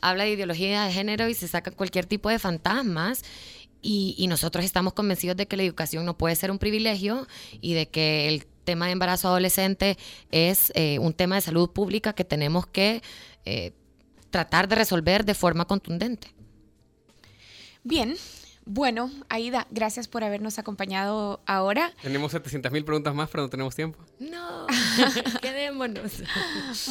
habla 0.00 0.24
de 0.24 0.30
ideología 0.30 0.84
de 0.84 0.92
género 0.92 1.28
y 1.28 1.34
se 1.34 1.46
saca 1.46 1.70
cualquier 1.70 2.06
tipo 2.06 2.30
de 2.30 2.38
fantasmas. 2.38 3.22
Y, 3.80 4.16
y 4.18 4.26
nosotros 4.26 4.64
estamos 4.64 4.92
convencidos 4.92 5.36
de 5.36 5.46
que 5.46 5.56
la 5.56 5.62
educación 5.62 6.04
no 6.04 6.18
puede 6.18 6.34
ser 6.34 6.50
un 6.50 6.58
privilegio 6.58 7.28
y 7.60 7.74
de 7.74 7.88
que 7.88 8.26
el 8.26 8.44
tema 8.68 8.84
de 8.84 8.92
embarazo 8.92 9.28
adolescente 9.28 9.96
es 10.30 10.72
eh, 10.74 10.98
un 10.98 11.14
tema 11.14 11.36
de 11.36 11.40
salud 11.40 11.70
pública 11.70 12.12
que 12.12 12.22
tenemos 12.22 12.66
que 12.66 13.02
eh, 13.46 13.72
tratar 14.28 14.68
de 14.68 14.76
resolver 14.76 15.24
de 15.24 15.32
forma 15.32 15.64
contundente. 15.64 16.34
Bien, 17.82 18.14
bueno, 18.70 19.10
Aida, 19.30 19.66
gracias 19.70 20.08
por 20.08 20.22
habernos 20.24 20.58
acompañado 20.58 21.40
ahora. 21.46 21.90
Tenemos 22.02 22.32
700 22.32 22.70
mil 22.70 22.84
preguntas 22.84 23.14
más, 23.14 23.30
pero 23.30 23.42
no 23.44 23.48
tenemos 23.48 23.74
tiempo. 23.74 24.04
No, 24.18 24.66
quedémonos. 25.42 26.22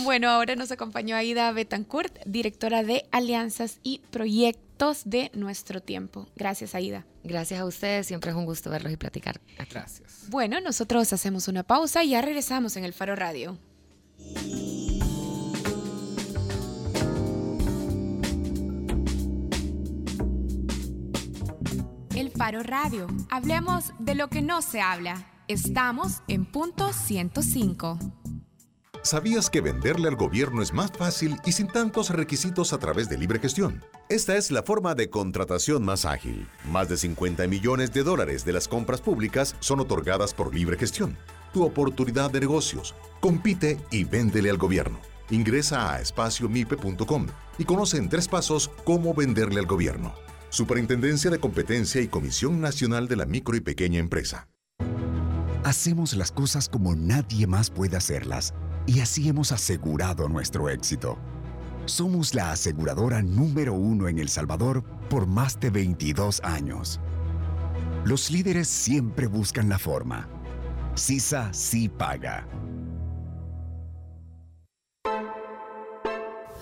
bueno, 0.03 0.27
ahora 0.29 0.55
nos 0.55 0.71
acompañó 0.71 1.15
Aida 1.15 1.51
Betancourt, 1.51 2.17
directora 2.25 2.81
de 2.81 3.05
Alianzas 3.11 3.79
y 3.83 4.01
Proyectos 4.09 5.03
de 5.05 5.29
Nuestro 5.35 5.79
Tiempo. 5.79 6.27
Gracias, 6.35 6.73
Aida. 6.73 7.05
Gracias 7.23 7.59
a 7.59 7.65
ustedes, 7.65 8.07
siempre 8.07 8.31
es 8.31 8.37
un 8.37 8.45
gusto 8.45 8.71
verlos 8.71 8.91
y 8.91 8.97
platicar. 8.97 9.39
Gracias. 9.69 10.25
Bueno, 10.29 10.59
nosotros 10.59 11.13
hacemos 11.13 11.47
una 11.47 11.61
pausa 11.61 12.03
y 12.03 12.09
ya 12.09 12.21
regresamos 12.23 12.75
en 12.75 12.85
el 12.85 12.93
Faro 12.93 13.15
Radio. 13.15 13.59
Faro 22.38 22.62
Radio. 22.62 23.08
Hablemos 23.32 23.93
de 23.97 24.13
lo 24.13 24.28
que 24.28 24.43
no 24.43 24.62
se 24.62 24.80
habla. 24.80 25.26
Estamos 25.47 26.21
en 26.28 26.45
punto 26.45 26.93
105. 26.93 27.97
¿Sabías 29.02 29.50
que 29.50 29.62
venderle 29.62 30.08
al 30.08 30.15
gobierno 30.15 30.62
es 30.62 30.71
más 30.71 30.91
fácil 30.91 31.38
y 31.45 31.54
sin 31.54 31.67
tantos 31.67 32.12
requisitos 32.12 32.73
a 32.73 32.78
través 32.78 33.10
de 33.10 33.17
libre 33.17 33.39
gestión? 33.39 33.84
Esta 34.10 34.36
es 34.36 34.52
la 34.52 34.62
forma 34.62 34.93
de 34.93 35.10
contratación 35.10 35.84
más 35.84 36.06
ágil. 36.06 36.47
Más 36.71 36.89
de 36.89 36.97
50 36.97 37.47
millones 37.47 37.91
de 37.91 38.04
dólares 38.04 38.45
de 38.45 38.54
las 38.54 38.67
compras 38.67 39.02
públicas 39.02 39.56
son 39.60 39.80
otorgadas 39.80 40.34
por 40.34 40.54
libre 40.54 40.78
gestión. 40.78 41.17
Tu 41.54 41.63
oportunidad 41.63 42.30
de 42.30 42.41
negocios. 42.41 42.93
Compite 43.19 43.80
y 43.89 44.04
véndele 44.04 44.52
al 44.52 44.58
gobierno. 44.58 45.00
Ingresa 45.32 45.91
a 45.91 46.02
espaciomipe.com 46.02 47.28
y 47.58 47.65
conoce 47.65 47.97
en 47.97 48.10
tres 48.10 48.28
pasos 48.28 48.69
cómo 48.84 49.15
venderle 49.15 49.60
al 49.60 49.65
gobierno. 49.65 50.13
Superintendencia 50.49 51.29
de 51.29 51.39
Competencia 51.39 52.01
y 52.01 52.07
Comisión 52.07 52.62
Nacional 52.62 53.10
de 53.10 53.17
la 53.17 53.25
Micro 53.25 53.57
y 53.57 53.60
Pequeña 53.60 53.99
Empresa. 53.99 54.47
Hacemos 55.65 56.13
las 56.15 56.31
cosas 56.31 56.69
como 56.69 56.95
nadie 56.95 57.47
más 57.47 57.69
puede 57.69 57.97
hacerlas 57.97 58.53
y 58.86 59.01
así 59.01 59.27
hemos 59.27 59.51
asegurado 59.51 60.29
nuestro 60.29 60.69
éxito. 60.69 61.17
Somos 61.86 62.33
la 62.33 62.51
aseguradora 62.51 63.21
número 63.21 63.73
uno 63.73 64.07
en 64.07 64.19
El 64.19 64.29
Salvador 64.29 64.83
por 65.10 65.27
más 65.27 65.60
de 65.60 65.69
22 65.69 66.41
años. 66.43 67.01
Los 68.05 68.31
líderes 68.31 68.69
siempre 68.69 69.27
buscan 69.27 69.67
la 69.67 69.79
forma. 69.79 70.29
CISA 70.95 71.53
sí 71.53 71.89
paga. 71.89 72.47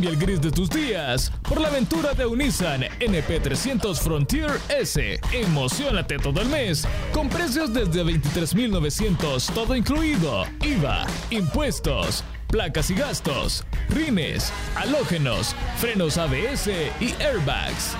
Cambia 0.00 0.18
el 0.18 0.18
gris 0.18 0.40
de 0.40 0.50
tus 0.50 0.70
días 0.70 1.30
por 1.46 1.60
la 1.60 1.68
aventura 1.68 2.14
de 2.14 2.24
un 2.24 2.38
Nissan 2.38 2.84
NP300 3.00 3.98
Frontier 3.98 4.50
S. 4.70 5.20
Emocionate 5.30 6.16
todo 6.16 6.40
el 6.40 6.48
mes 6.48 6.86
con 7.12 7.28
precios 7.28 7.74
desde 7.74 8.02
23.900, 8.02 9.52
todo 9.52 9.76
incluido, 9.76 10.46
IVA, 10.62 11.06
impuestos, 11.28 12.24
placas 12.48 12.88
y 12.88 12.94
gastos, 12.94 13.66
rines, 13.90 14.50
halógenos, 14.74 15.54
frenos 15.76 16.16
ABS 16.16 16.68
y 16.98 17.12
airbags. 17.22 17.94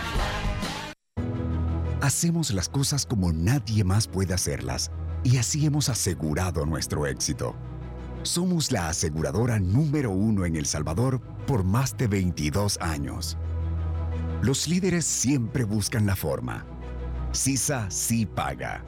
Hacemos 2.00 2.50
las 2.52 2.70
cosas 2.70 3.04
como 3.04 3.30
nadie 3.30 3.84
más 3.84 4.08
puede 4.08 4.32
hacerlas 4.32 4.90
y 5.22 5.36
así 5.36 5.66
hemos 5.66 5.90
asegurado 5.90 6.64
nuestro 6.64 7.06
éxito. 7.06 7.54
Somos 8.22 8.70
la 8.70 8.88
aseguradora 8.88 9.58
número 9.58 10.10
uno 10.10 10.44
en 10.44 10.54
El 10.54 10.66
Salvador 10.66 11.22
por 11.46 11.64
más 11.64 11.96
de 11.96 12.06
22 12.06 12.78
años. 12.82 13.38
Los 14.42 14.68
líderes 14.68 15.06
siempre 15.06 15.64
buscan 15.64 16.04
la 16.04 16.16
forma. 16.16 16.66
CISA 17.32 17.90
sí 17.90 18.26
paga. 18.26 18.84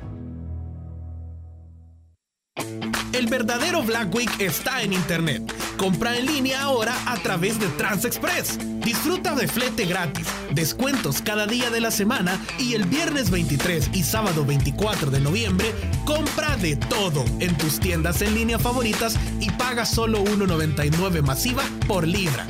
El 3.13 3.27
verdadero 3.27 3.83
Black 3.83 4.15
Week 4.15 4.31
está 4.41 4.81
en 4.83 4.95
Internet. 4.95 5.43
Compra 5.77 6.17
en 6.17 6.27
línea 6.27 6.63
ahora 6.63 6.95
a 7.07 7.17
través 7.17 7.61
de 7.61 7.67
TransExpress. 7.69 8.59
Disfruta 8.81 9.35
de 9.35 9.47
flete 9.47 9.85
gratis, 9.85 10.27
descuentos 10.53 11.21
cada 11.21 11.47
día 11.47 11.71
de 11.71 11.81
la 11.81 11.91
semana 11.91 12.41
y 12.59 12.73
el 12.73 12.85
viernes 12.85 13.31
23 13.31 13.91
y 13.93 14.03
sábado 14.03 14.47
24 14.47 15.11
de 15.11 15.21
noviembre, 15.21 15.73
compra 16.07 16.57
de 16.57 16.77
todo 16.77 17.25
en 17.39 17.57
tus 17.59 17.79
tiendas 17.79 18.23
en 18.23 18.35
línea 18.35 18.59
favoritas 18.59 19.17
y 19.41 19.51
paga 19.51 19.85
solo 19.85 20.25
1.99 20.25 21.23
masiva 21.23 21.63
por 21.87 22.09
libra. 22.09 22.47